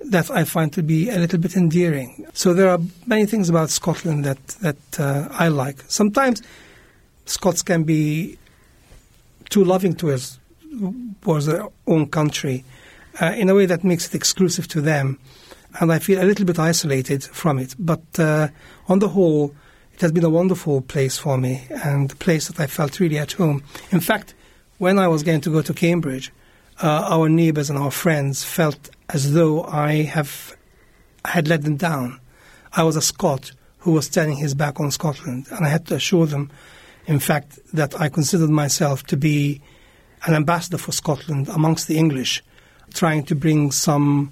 [0.00, 2.26] that I find to be a little bit endearing.
[2.32, 5.84] So there are many things about Scotland that that uh, I like.
[5.86, 6.42] Sometimes
[7.26, 8.38] Scots can be
[9.50, 10.40] too loving towards
[11.22, 12.64] towards their own country
[13.20, 15.18] uh, in a way that makes it exclusive to them,
[15.80, 17.74] and I feel a little bit isolated from it.
[17.78, 18.48] But uh,
[18.88, 19.54] on the whole,
[19.94, 23.18] it has been a wonderful place for me and a place that I felt really
[23.18, 23.62] at home.
[23.90, 24.34] In fact,
[24.78, 26.32] when I was going to go to Cambridge,
[26.82, 30.56] uh, our neighbors and our friends felt as though I have
[31.24, 32.20] had let them down.
[32.72, 35.96] I was a Scot who was turning his back on Scotland, and I had to
[35.96, 36.50] assure them,
[37.06, 39.60] in fact, that I considered myself to be
[40.24, 42.42] an ambassador for Scotland amongst the English,
[42.94, 44.30] trying to bring some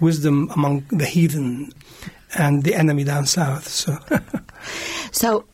[0.00, 1.72] wisdom among the heathen
[2.36, 3.68] and the enemy down south.
[3.68, 3.98] So,
[5.12, 5.44] so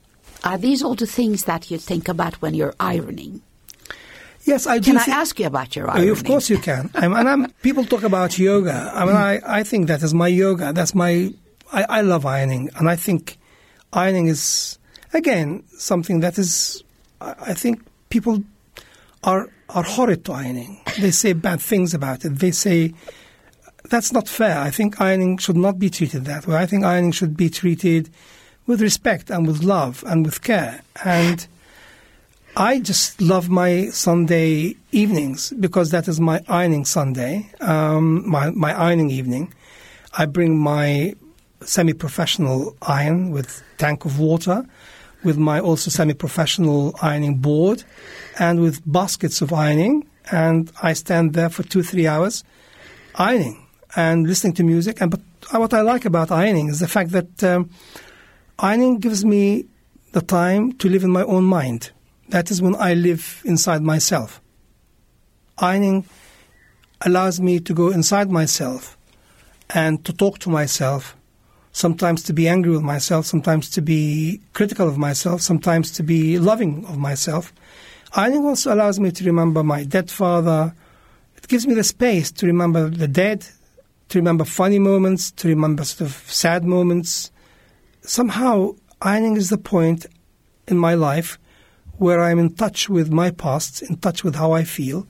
[0.45, 3.43] are these all the things that you think about when you're ironing?
[4.45, 4.93] Yes, I do.
[4.93, 6.11] Can I ask you about your oh, ironing?
[6.11, 6.91] Of course you can.
[6.95, 8.91] I'm, and I'm, people talk about yoga.
[8.93, 10.73] I mean, I, I think that is my yoga.
[10.73, 11.33] That's my.
[11.73, 13.39] I, I love ironing, and I think
[13.93, 14.79] ironing is
[15.15, 16.83] again something that is.
[17.21, 18.43] I think people
[19.25, 20.81] are are horrid to ironing.
[21.01, 22.31] They say bad things about it.
[22.39, 22.93] They say
[23.85, 24.59] that's not fair.
[24.59, 26.57] I think ironing should not be treated that way.
[26.57, 28.11] I think ironing should be treated
[28.67, 30.83] with respect and with love and with care.
[31.05, 31.47] And
[32.57, 38.79] I just love my Sunday evenings because that is my ironing Sunday, um, my, my
[38.79, 39.53] ironing evening.
[40.19, 41.15] I bring my
[41.63, 44.67] semi-professional iron with tank of water,
[45.25, 47.85] with my also semi-professional ironing board,
[48.39, 52.45] and with baskets of ironing, and I stand there for two, three hours
[53.15, 55.01] ironing and listening to music.
[55.01, 55.21] And but
[55.53, 57.71] what I like about ironing is the fact that um,
[58.59, 59.67] ironing gives me
[60.13, 61.91] the time to live in my own mind
[62.33, 64.41] that is when I live inside myself.
[65.59, 66.07] Ironing
[67.03, 68.97] allows me to go inside myself
[69.71, 71.15] and to talk to myself,
[71.73, 76.39] sometimes to be angry with myself, sometimes to be critical of myself, sometimes to be
[76.39, 77.53] loving of myself.
[78.15, 80.75] Ironing also allows me to remember my dead father.
[81.37, 83.47] It gives me the space to remember the dead,
[84.11, 87.31] to remember funny moments, to remember sort of sad moments.
[88.03, 90.07] Somehow, ironing is the point
[90.69, 91.39] in my life
[91.97, 95.07] where I'm in touch with my past, in touch with how I feel,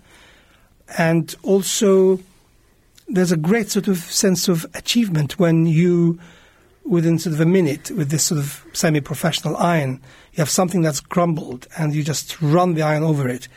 [0.98, 2.20] and also
[3.08, 6.18] there's a great sort of sense of achievement when you,
[6.84, 10.00] within sort of a minute, with this sort of semi-professional iron,
[10.32, 13.48] you have something that's crumbled and you just run the iron over it.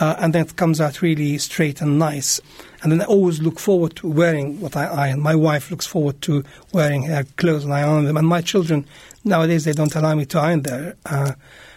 [0.00, 2.40] Uh, and then it comes out really straight and nice.
[2.82, 5.20] And then I always look forward to wearing what I iron.
[5.20, 8.16] My wife looks forward to wearing her clothes and I iron them.
[8.16, 8.86] And my children,
[9.22, 11.32] nowadays, they don't allow me to iron their uh,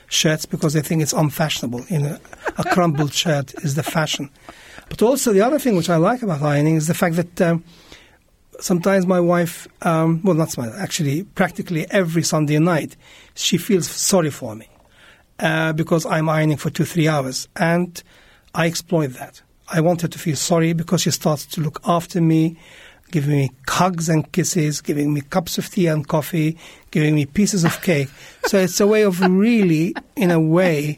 [0.08, 1.86] shirts because they think it's unfashionable.
[1.89, 2.18] You know,
[2.58, 4.32] a crumbled shirt is the fashion.
[4.89, 7.64] But also the other thing which I like about ironing is the fact that um,
[8.60, 12.95] sometimes my wife, um, well, not my, actually, practically every Sunday night,
[13.36, 14.68] she feels sorry for me
[15.39, 18.01] uh, because I'm ironing for two, three hours, and
[18.53, 19.41] I exploit that.
[19.70, 22.58] I want her to feel sorry because she starts to look after me,
[23.12, 26.58] giving me hugs and kisses, giving me cups of tea and coffee,
[26.91, 28.10] giving me pieces of cake.
[28.45, 30.97] so it's a way of really, in a way,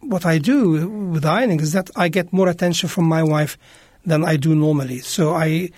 [0.00, 3.56] what I do with ironing is that I get more attention from my wife
[4.04, 4.98] than I do normally.
[4.98, 5.70] So I,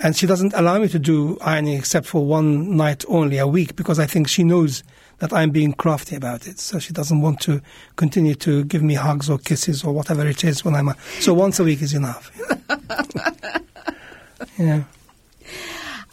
[0.00, 3.76] and she doesn't allow me to do ironing except for one night only a week
[3.76, 4.82] because I think she knows
[5.18, 6.58] that I'm being crafty about it.
[6.58, 7.62] So she doesn't want to
[7.96, 10.88] continue to give me hugs or kisses or whatever it is when I'm.
[10.88, 12.30] A, so once a week is enough.
[14.58, 14.84] yeah.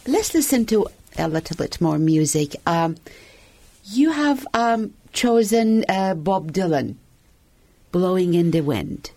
[0.08, 2.56] Let's listen to a little bit more music.
[2.66, 2.98] Um,
[3.86, 6.96] you have um, chosen uh, Bob Dylan,
[7.92, 9.12] "Blowing in the Wind."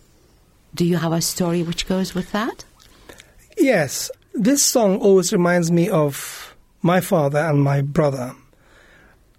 [0.75, 2.65] Do you have a story which goes with that?
[3.57, 8.35] Yes, this song always reminds me of my father and my brother.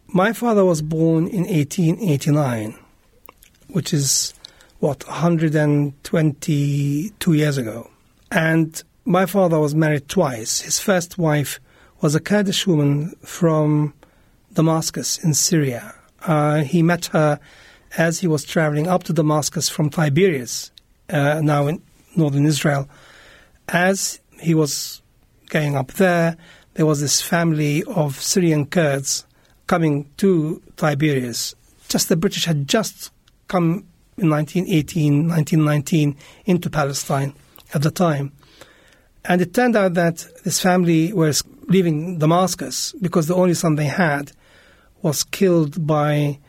[0.07, 2.79] My father was born in 1889,
[3.67, 4.33] which is
[4.79, 7.89] what 122 years ago,
[8.31, 10.61] and my father was married twice.
[10.61, 11.59] His first wife
[12.01, 13.93] was a Kurdish woman from
[14.53, 15.93] Damascus in Syria.
[16.25, 17.41] Uh, he met her
[17.97, 20.71] as he was traveling up to Damascus from Tiberias,
[21.09, 21.81] uh, now in
[22.15, 22.87] northern Israel.
[23.67, 25.01] As he was
[25.49, 26.37] going up there,
[26.75, 29.25] there was this family of Syrian Kurds
[29.67, 31.55] coming to Tiberias.
[31.87, 33.11] Just the British had just
[33.47, 33.85] come
[34.17, 36.15] in 1918, 1919
[36.45, 37.33] into Palestine
[37.73, 38.31] at the time.
[39.25, 43.85] And it turned out that this family was leaving Damascus because the only son they
[43.85, 44.31] had
[45.01, 46.39] was killed by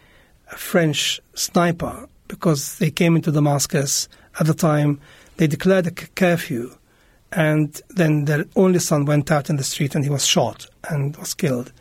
[0.52, 5.00] a French sniper because they came into Damascus at the time.
[5.36, 6.74] They declared a curfew,
[7.32, 11.16] and then their only son went out in the street and he was shot and
[11.16, 11.72] was killed.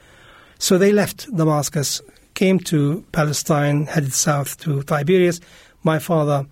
[0.60, 2.02] So they left Damascus,
[2.34, 5.41] came to Palestine, headed south to Tiberias.
[5.84, 6.46] My father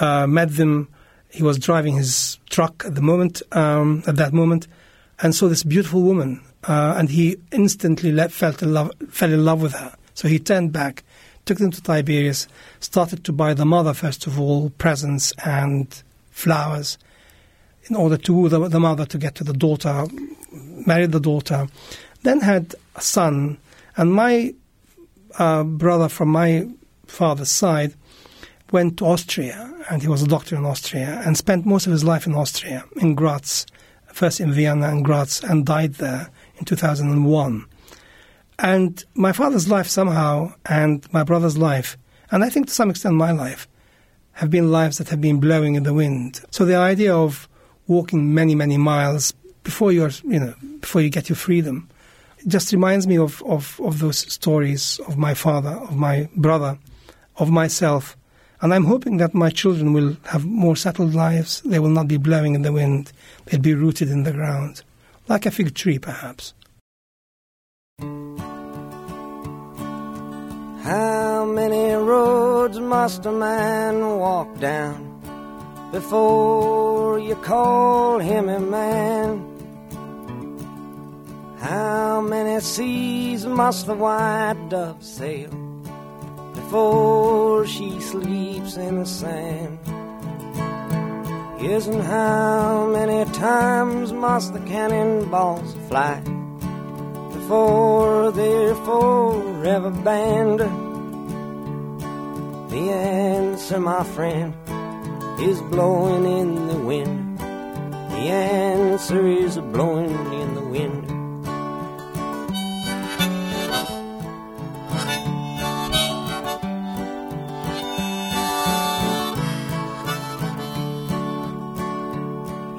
[0.00, 0.88] uh, met them
[1.30, 4.66] he was driving his truck at the moment, um, at that moment,
[5.20, 9.44] and saw this beautiful woman, uh, and he instantly let, felt in love, fell in
[9.44, 9.94] love with her.
[10.14, 11.04] So he turned back,
[11.44, 12.48] took them to Tiberias,
[12.80, 16.98] started to buy the mother first of all presents and flowers,
[17.90, 20.06] in order to woo the, the mother to get to the daughter,
[20.86, 21.66] married the daughter,
[22.22, 23.58] then had a son,
[23.96, 24.54] and my
[25.38, 26.68] uh, brother from my
[27.06, 27.94] father's side
[28.70, 32.04] went to Austria, and he was a doctor in Austria, and spent most of his
[32.04, 33.66] life in Austria, in Graz,
[34.06, 37.66] first in Vienna and Graz, and died there in 2001.
[38.60, 41.98] And my father's life somehow, and my brother's life,
[42.30, 43.66] and I think to some extent my life,
[44.34, 46.40] have been lives that have been blowing in the wind.
[46.50, 47.48] So the idea of
[47.90, 49.32] walking many, many miles
[49.64, 51.88] before you're, you know, before you get your freedom,
[52.38, 56.78] It just reminds me of, of, of those stories of my father, of my brother,
[57.36, 58.16] of myself,
[58.62, 61.60] and I'm hoping that my children will have more settled lives.
[61.62, 63.12] They will not be blowing in the wind.
[63.46, 64.82] They'll be rooted in the ground,
[65.28, 66.54] like a fig tree, perhaps.
[70.82, 75.09] How many roads must a man walk down
[75.92, 79.46] before you call him a man?
[81.58, 85.50] How many seas must the white dove sail?
[86.70, 89.76] before she sleeps in the sand.
[91.60, 96.20] Yes, and how many times must the cannonballs fly
[97.32, 100.60] before they're forever banned?
[102.70, 104.54] The answer, my friend,
[105.42, 107.38] is blowing in the wind.
[107.38, 111.06] The answer is blowing in the wind.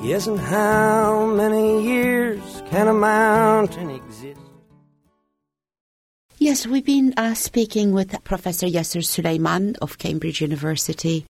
[0.04, 4.40] Yes, and how many years can a mountain exist?
[6.38, 11.26] Yes, we've been uh, speaking with Professor Yasser Suleiman of Cambridge University.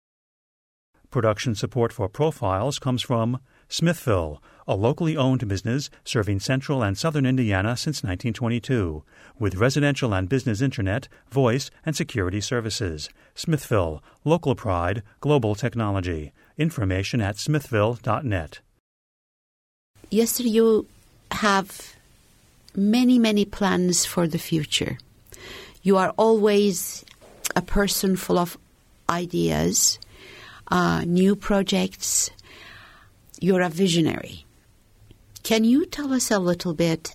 [1.11, 7.27] Production support for Profiles comes from Smithville, a locally owned business serving central and southern
[7.27, 9.03] Indiana since 1922,
[9.39, 13.09] with residential and business internet, voice, and security services.
[13.35, 16.33] Smithville, local pride, global technology.
[16.57, 18.61] Information at smithville.net
[20.13, 20.87] Yasser you
[21.31, 21.97] have
[22.77, 24.99] many, many plans for the future.
[25.83, 27.05] You are always
[27.57, 28.59] a person full of
[29.09, 29.99] ideas,
[30.71, 32.31] uh, new projects.
[33.41, 34.45] You're a visionary.
[35.43, 37.15] Can you tell us a little bit,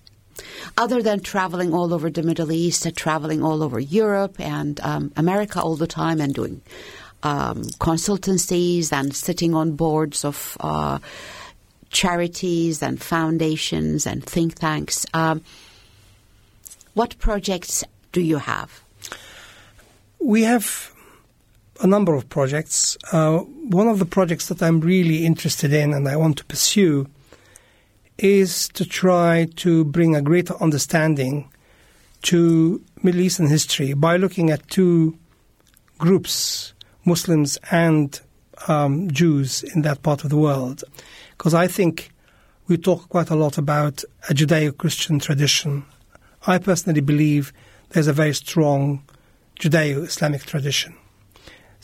[0.76, 5.12] other than traveling all over the Middle East, uh, traveling all over Europe and um,
[5.16, 6.60] America all the time and doing
[7.22, 10.98] um, consultancies and sitting on boards of uh,
[11.90, 15.06] charities and foundations and think tanks.
[15.14, 15.42] Um,
[16.94, 18.82] what projects do you have?
[20.18, 20.92] We have
[21.80, 22.96] a number of projects.
[23.12, 27.08] Uh, one of the projects that I'm really interested in and I want to pursue
[28.18, 31.50] is to try to bring a greater understanding
[32.22, 35.18] to Middle Eastern history by looking at two
[35.98, 36.72] groups,
[37.04, 38.20] Muslims and
[38.68, 40.82] um, Jews in that part of the world.
[41.36, 42.10] Because I think
[42.68, 45.84] we talk quite a lot about a Judeo Christian tradition.
[46.46, 47.52] I personally believe
[47.90, 49.04] there's a very strong
[49.60, 50.94] Judeo Islamic tradition.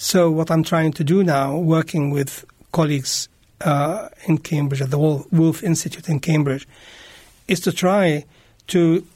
[0.05, 3.29] So, what I'm trying to do now, working with colleagues
[3.61, 6.67] uh, in Cambridge at the Woolf Institute in Cambridge,
[7.47, 8.25] is to try
[8.67, 9.07] to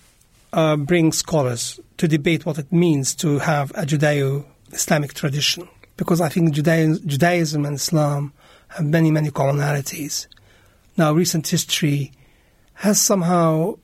[0.53, 5.69] uh, bring scholars to debate what it means to have a Judeo Islamic tradition.
[5.97, 8.33] Because I think Judaism and Islam
[8.69, 10.29] have many, many commonalities.
[10.97, 12.13] Now, recent history
[12.75, 13.81] has somehow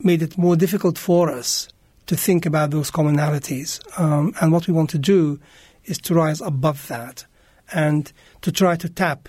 [0.00, 1.70] made it more difficult for us
[2.08, 3.80] to think about those commonalities.
[3.98, 5.40] Um, and what we want to do
[5.84, 7.26] is to rise above that
[7.72, 8.12] and
[8.42, 9.28] to try to tap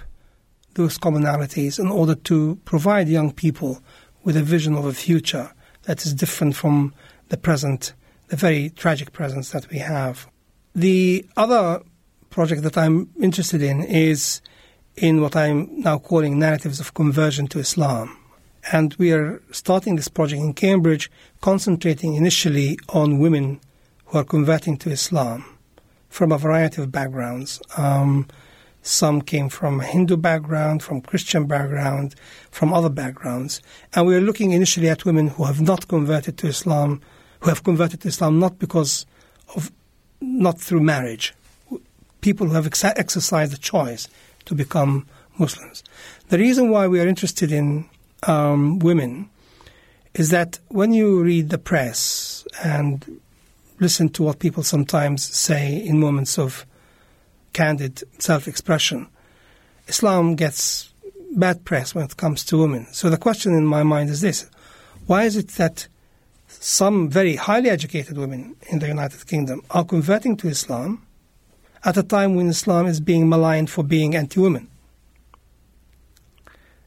[0.76, 3.82] those commonalities in order to provide young people
[4.24, 5.52] with a vision of a future
[5.84, 6.94] that is different from
[7.30, 7.94] the present,
[8.28, 10.28] the very tragic presence that we have.
[10.74, 11.82] The other
[12.30, 14.42] project that I'm interested in is
[14.98, 18.18] in what I'm now calling narratives of conversion to Islam.
[18.72, 23.62] And we are starting this project in Cambridge, concentrating initially on women
[24.06, 25.55] who are converting to Islam
[26.16, 27.62] from a variety of backgrounds.
[27.76, 28.26] Um,
[28.82, 32.16] some came from Hindu background, from Christian background,
[32.52, 33.62] from other backgrounds.
[33.94, 37.02] And we are looking initially at women who have not converted to Islam,
[37.42, 39.06] who have converted to Islam not because
[39.58, 39.74] of,
[40.22, 41.34] not through marriage,
[42.22, 44.08] people who have ex- exercised the choice
[44.46, 45.06] to become
[45.38, 45.84] Muslims.
[46.30, 47.90] The reason why we are interested in
[48.24, 49.30] um, women
[50.14, 53.20] is that when you read the press and
[53.80, 56.66] listen to what people sometimes say in moments of
[57.54, 59.08] candid self expression.
[59.88, 60.94] Islam gets
[61.36, 62.88] bad press when it comes to women.
[62.92, 64.50] So the question in my mind is this
[65.08, 65.88] why is it that
[66.48, 71.06] some very highly educated women in the United Kingdom are converting to Islam
[71.84, 74.68] at a time when Islam is being maligned for being anti women?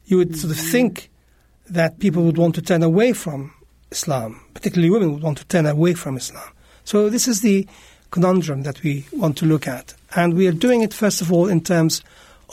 [0.06, 0.70] You would sort of mm-hmm.
[0.70, 1.10] think
[1.68, 3.52] that people would want to turn away from
[3.90, 6.50] Islam, particularly women would want to turn away from Islam.
[6.88, 7.68] So this is the
[8.12, 9.92] conundrum that we want to look at.
[10.16, 12.02] And we are doing it, first of all, in terms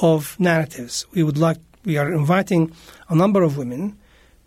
[0.01, 1.05] of narratives.
[1.13, 2.73] We would like, we are inviting
[3.07, 3.97] a number of women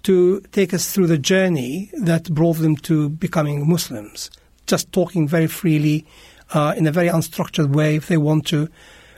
[0.02, 4.30] to take us through the journey that brought them to becoming Muslims,
[4.66, 6.04] just talking very freely
[6.52, 8.68] uh, in a very unstructured way if they want to,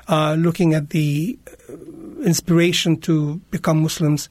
[0.07, 1.37] uh, looking at the
[1.69, 1.73] uh,
[2.23, 4.29] inspiration to become Muslims,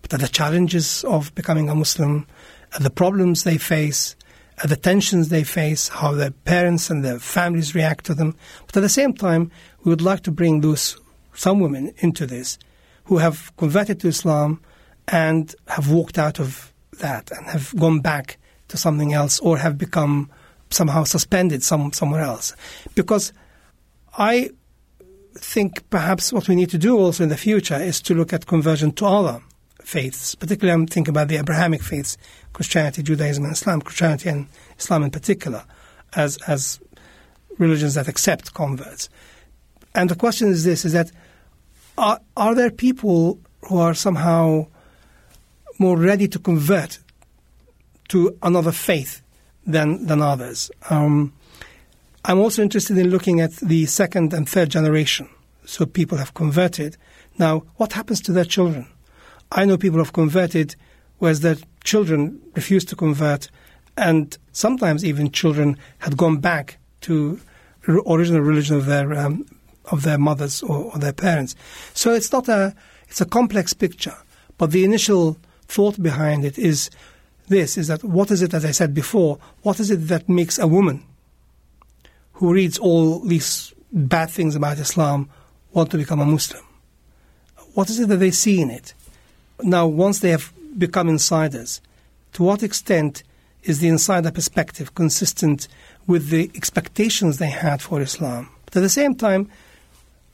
[0.00, 2.26] but at the challenges of becoming a Muslim,
[2.74, 4.16] at the problems they face,
[4.62, 8.36] Uh, the tensions they face, how their parents and their families react to them.
[8.66, 9.50] But at the same time,
[9.84, 10.98] we would like to bring those
[11.34, 12.58] some women into this
[13.04, 14.60] who have converted to Islam
[15.08, 18.38] and have walked out of that and have gone back
[18.68, 20.30] to something else or have become
[20.70, 22.54] somehow suspended some, somewhere else.
[22.94, 23.32] Because
[24.16, 24.50] I
[25.34, 28.46] think perhaps what we need to do also in the future is to look at
[28.46, 29.42] conversion to other
[29.80, 32.16] faiths, particularly I'm thinking about the Abrahamic faiths,
[32.52, 34.46] Christianity, Judaism, and Islam, Christianity and
[34.78, 35.64] Islam in particular,
[36.14, 36.80] as, as
[37.58, 39.08] religions that accept converts.
[39.94, 41.10] And the question is this, is that
[41.98, 43.38] are, are there people
[43.68, 44.66] who are somehow
[45.78, 46.98] more ready to convert
[48.08, 49.22] to another faith
[49.66, 50.70] than, than others?
[50.90, 51.32] Um,
[52.24, 55.28] I'm also interested in looking at the second and third generation.
[55.64, 56.96] So people have converted.
[57.38, 58.86] Now, what happens to their children?
[59.50, 60.76] I know people have converted,
[61.22, 63.48] whereas their children refused to convert,
[63.96, 67.38] and sometimes even children had gone back to
[67.88, 69.46] original religion of their um,
[69.92, 71.54] of their mothers or, or, their parents.
[71.94, 72.74] So it's not a
[73.08, 74.16] it's a complex picture,
[74.58, 76.90] but the initial thought behind it is
[77.46, 80.58] this: is that what is it, as I said before, what is it that makes
[80.58, 81.04] a woman
[82.32, 85.30] who reads all these bad things about Islam
[85.72, 86.64] want to become a Muslim?
[87.74, 88.92] What is it that they see in it?
[89.62, 91.80] Now, once they have become insiders,
[92.32, 93.22] to what extent
[93.62, 95.68] is the insider perspective consistent
[96.06, 98.48] with the expectations they had for Islam?
[98.66, 99.48] But at the same time,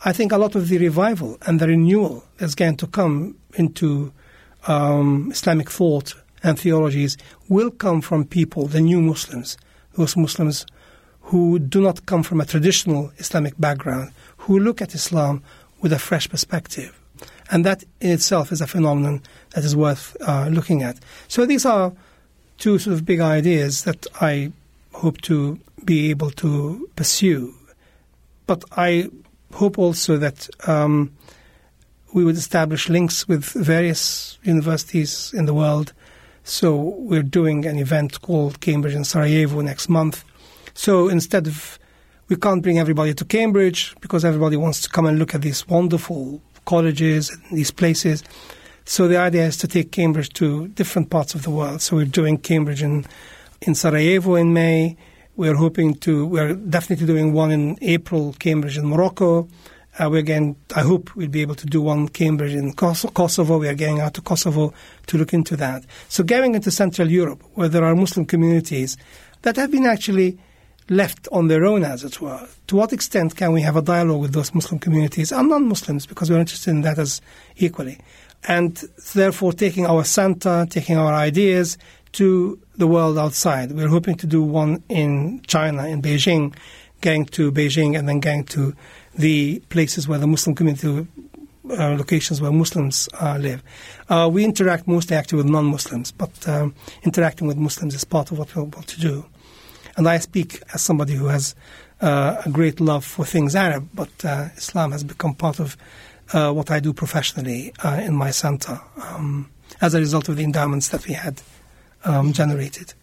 [0.04, 4.12] I think a lot of the revival and the renewal that's going to come into
[4.66, 7.16] um, Islamic thought and theologies
[7.48, 9.56] will come from people, the new Muslims,
[9.94, 10.64] those Muslims
[11.22, 15.42] who do not come from a traditional Islamic background, who look at Islam
[15.80, 16.98] with a fresh perspective.
[17.50, 19.22] And that in itself is a phenomenon
[19.54, 20.98] that is worth uh, looking at.
[21.28, 21.92] So these are
[22.58, 24.52] two sort of big ideas that I
[24.92, 27.54] hope to be able to pursue.
[28.46, 29.08] But I
[29.54, 31.12] hope also that um,
[32.12, 35.92] we would establish links with various universities in the world.
[36.44, 40.24] So we're doing an event called Cambridge in Sarajevo next month.
[40.74, 41.78] So instead of
[42.28, 45.66] we can't bring everybody to Cambridge because everybody wants to come and look at these
[45.66, 48.22] wonderful colleges and these places.
[48.84, 51.80] So the idea is to take Cambridge to different parts of the world.
[51.80, 53.06] So we're doing Cambridge in,
[53.62, 54.96] in Sarajevo in May.
[55.36, 59.48] We're hoping to, we're definitely doing one in April, Cambridge in Morocco.
[59.98, 63.58] Uh, we again, I hope we'll be able to do one Cambridge in Kosovo.
[63.58, 64.74] We are getting out to Kosovo
[65.06, 65.84] to look into that.
[66.08, 68.96] So going into Central Europe, where there are Muslim communities
[69.42, 70.38] that have been actually
[70.88, 72.48] left on their own, as it were.
[72.68, 76.06] To what extent can we have a dialogue with those Muslim communities and non Muslims,
[76.06, 77.20] because we're interested in that as
[77.56, 77.98] equally?
[78.46, 78.76] And
[79.14, 81.76] therefore, taking our center, taking our ideas
[82.12, 83.72] to the world outside.
[83.72, 86.54] We're hoping to do one in China, in Beijing,
[87.00, 88.74] going to Beijing and then going to
[89.14, 91.06] the places where the Muslim community
[91.70, 93.62] uh, locations where Muslims uh, live.
[94.08, 98.38] Uh, we interact mostly actually with non-Muslims, but um, interacting with Muslims is part of
[98.38, 99.26] what we want to do.
[99.98, 101.56] And I speak as somebody who has
[102.00, 105.76] uh, a great love for things Arab, but uh, Islam has become part of
[106.32, 110.44] uh, what I do professionally uh, in my center um, as a result of the
[110.44, 111.42] endowments that we had
[112.04, 112.94] um, generated.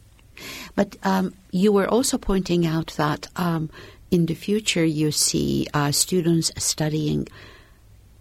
[0.75, 3.69] But um, you were also pointing out that um,
[4.09, 7.27] in the future you see uh, students studying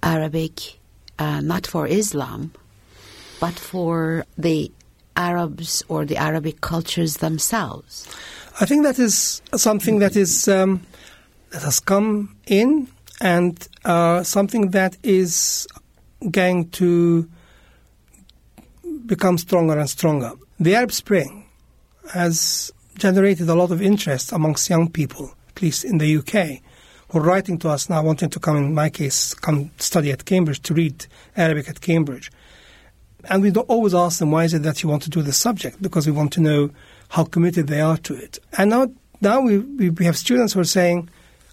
[0.03, 0.81] Arabic
[1.21, 2.53] uh, not for Islam,
[3.39, 4.73] but for the
[5.17, 8.09] Arabs or the Arabic cultures themselves.
[8.61, 10.87] I think that is something that is um,
[11.51, 12.89] that has come in
[13.21, 15.67] and uh, something that is
[16.31, 17.29] going to
[19.07, 20.33] become stronger and stronger.
[20.61, 21.47] The Arab Spring
[22.13, 26.63] has generated a lot of interest amongst young people, at least in the UK,
[27.09, 30.25] who are writing to us now, wanting to come, in my case, come study at
[30.25, 32.31] Cambridge, to read Arabic at Cambridge.
[33.25, 35.83] And we always ask them, why is it that you want to do this subject?
[35.83, 36.71] Because we want to know
[37.15, 38.41] how committed they are to it.
[38.59, 38.91] And now,
[39.21, 41.09] now we, we have students who are saying,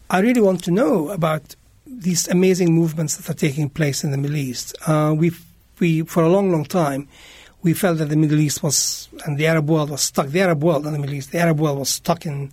[0.10, 1.56] I really want to know about
[1.86, 4.76] these amazing movements that are taking place in the Middle East.
[4.88, 5.30] Uh, we,
[5.78, 7.08] we, for a long, long time,
[7.62, 10.30] we felt that the Middle East was, and the Arab world was stuck.
[10.30, 12.52] The Arab world and the Middle East, the Arab world was stuck in,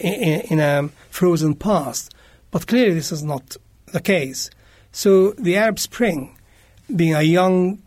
[0.00, 2.14] in, in a frozen past.
[2.50, 3.54] But clearly, this is not
[3.92, 4.48] the case.
[4.92, 6.38] So, the Arab Spring,
[6.96, 7.82] being a young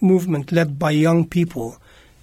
[0.00, 1.76] movement led by young people,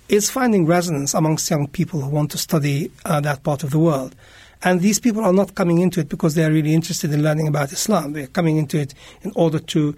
[0.09, 3.79] is finding resonance amongst young people who want to study uh, that part of the
[3.79, 4.15] world.
[4.63, 7.47] And these people are not coming into it because they are really interested in learning
[7.47, 8.13] about Islam.
[8.13, 9.95] They're coming into it in order to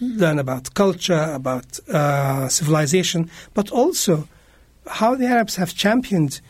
[0.00, 4.28] learn about culture, about uh, civilization, but also
[4.86, 6.40] how the Arabs have championed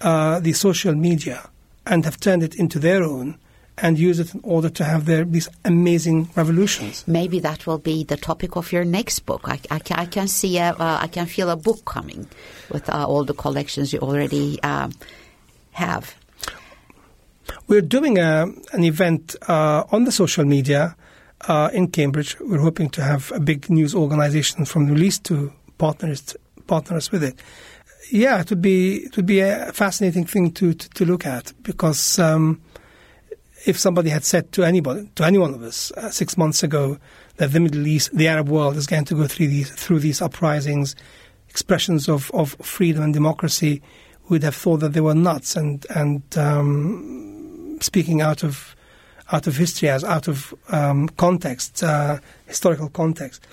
[0.00, 1.48] uh, the social media
[1.86, 3.38] and have turned it into their own
[3.78, 7.04] and use it in order to have their, these amazing revolutions.
[7.06, 9.42] Maybe that will be the topic of your next book.
[9.44, 12.28] I, I, can, I can, see, a, uh, I can feel a book coming
[12.70, 14.90] with uh, all the collections you already uh,
[15.72, 16.14] have.
[17.66, 20.96] We're doing a, an event uh, on the social media
[21.48, 22.38] uh, in Cambridge.
[22.40, 27.22] We're hoping to have a big news organization from the East to partners partners with
[27.22, 27.38] it.
[28.10, 31.52] Yeah, it would be it would be a fascinating thing to to, to look at
[31.62, 32.60] because um,
[33.66, 36.98] if somebody had said to anybody to any one of us uh, six months ago
[37.36, 40.20] that the Middle East, the Arab world, is going to go through these through these
[40.20, 40.94] uprisings,
[41.48, 43.82] expressions of, of freedom and democracy,
[44.28, 48.76] we would have thought that they were nuts and and um, speaking out of
[49.32, 53.46] out of history as out of um, context, uh, historical context.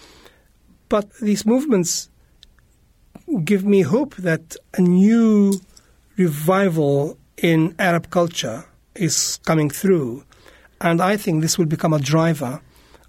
[0.90, 2.10] But these movements
[3.46, 5.54] give me hope that a new
[6.18, 8.66] revival in Arab culture
[8.96, 10.24] is coming through.
[10.80, 12.62] And I think this will become a driver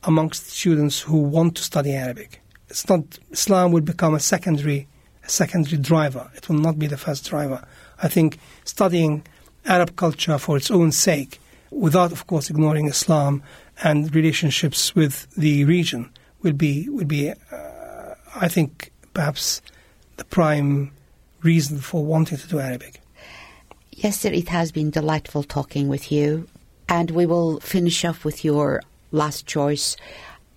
[0.04, 2.40] amongst students who want to study Arabic.
[2.68, 4.88] It's not Islam will become a secondary
[5.24, 6.30] a secondary driver.
[6.34, 7.64] It will not be the first driver.
[8.02, 9.24] I think studying
[9.66, 11.38] Arab culture for its own sake
[11.70, 13.42] without, of course, ignoring Islam
[13.82, 16.10] and relationships with the region
[16.42, 19.62] will be will be, uh, I think, perhaps
[20.16, 20.92] the prime
[21.42, 23.01] reason for wanting to do Arabic.
[24.02, 26.48] Yasser, it has been delightful talking with you,
[26.88, 28.82] and we will finish off with your
[29.12, 29.96] last choice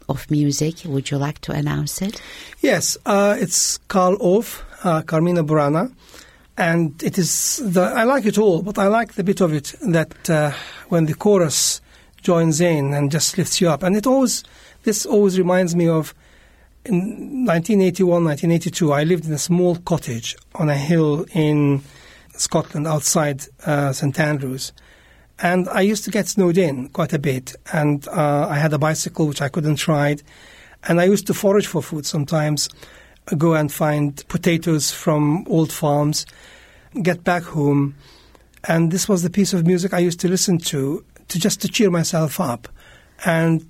[0.09, 0.77] of music.
[0.85, 2.19] Would you like to announce it?
[2.61, 5.93] Yes, uh, it's Carl Orff, uh, Carmina Burana
[6.57, 9.73] and it is the, I like it all, but I like the bit of it
[9.81, 10.51] that uh,
[10.89, 11.81] when the chorus
[12.21, 13.83] joins in and just lifts you up.
[13.83, 14.43] And it always,
[14.83, 16.13] this always reminds me of
[16.85, 21.81] in 1981, 1982, I lived in a small cottage on a hill in
[22.37, 24.73] Scotland outside uh, St Andrews.
[25.39, 27.55] And I used to get snowed in quite a bit.
[27.73, 30.23] And uh, I had a bicycle which I couldn't ride.
[30.83, 32.69] And I used to forage for food sometimes,
[33.37, 36.25] go and find potatoes from old farms,
[37.01, 37.95] get back home.
[38.67, 41.67] And this was the piece of music I used to listen to, to just to
[41.67, 42.67] cheer myself up.
[43.25, 43.67] And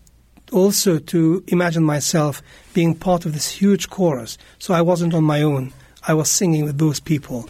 [0.52, 2.42] also to imagine myself
[2.74, 4.38] being part of this huge chorus.
[4.60, 5.74] So I wasn't on my own.
[6.08, 7.50] I was singing with those people.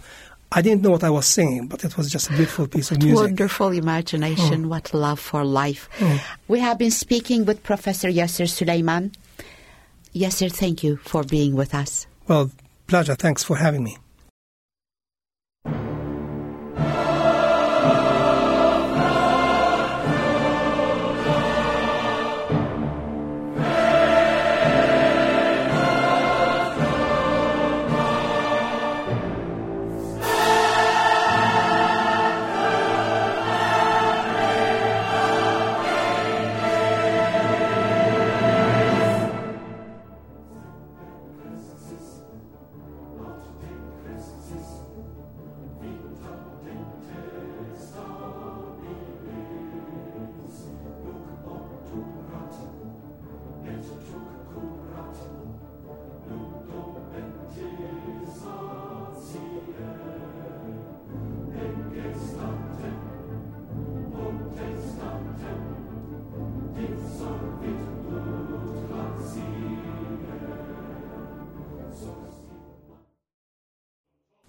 [0.57, 3.03] I didn't know what I was singing, but it was just a beautiful piece of
[3.03, 3.15] music.
[3.17, 4.65] Wonderful imagination.
[4.65, 4.69] Oh.
[4.69, 5.89] What love for life.
[5.99, 6.37] Oh.
[6.47, 9.11] We have been speaking with Professor Yasser Suleiman.
[10.15, 12.07] Yasser, thank you for being with us.
[12.29, 12.51] Well,
[12.87, 13.15] pleasure.
[13.15, 13.97] Thanks for having me.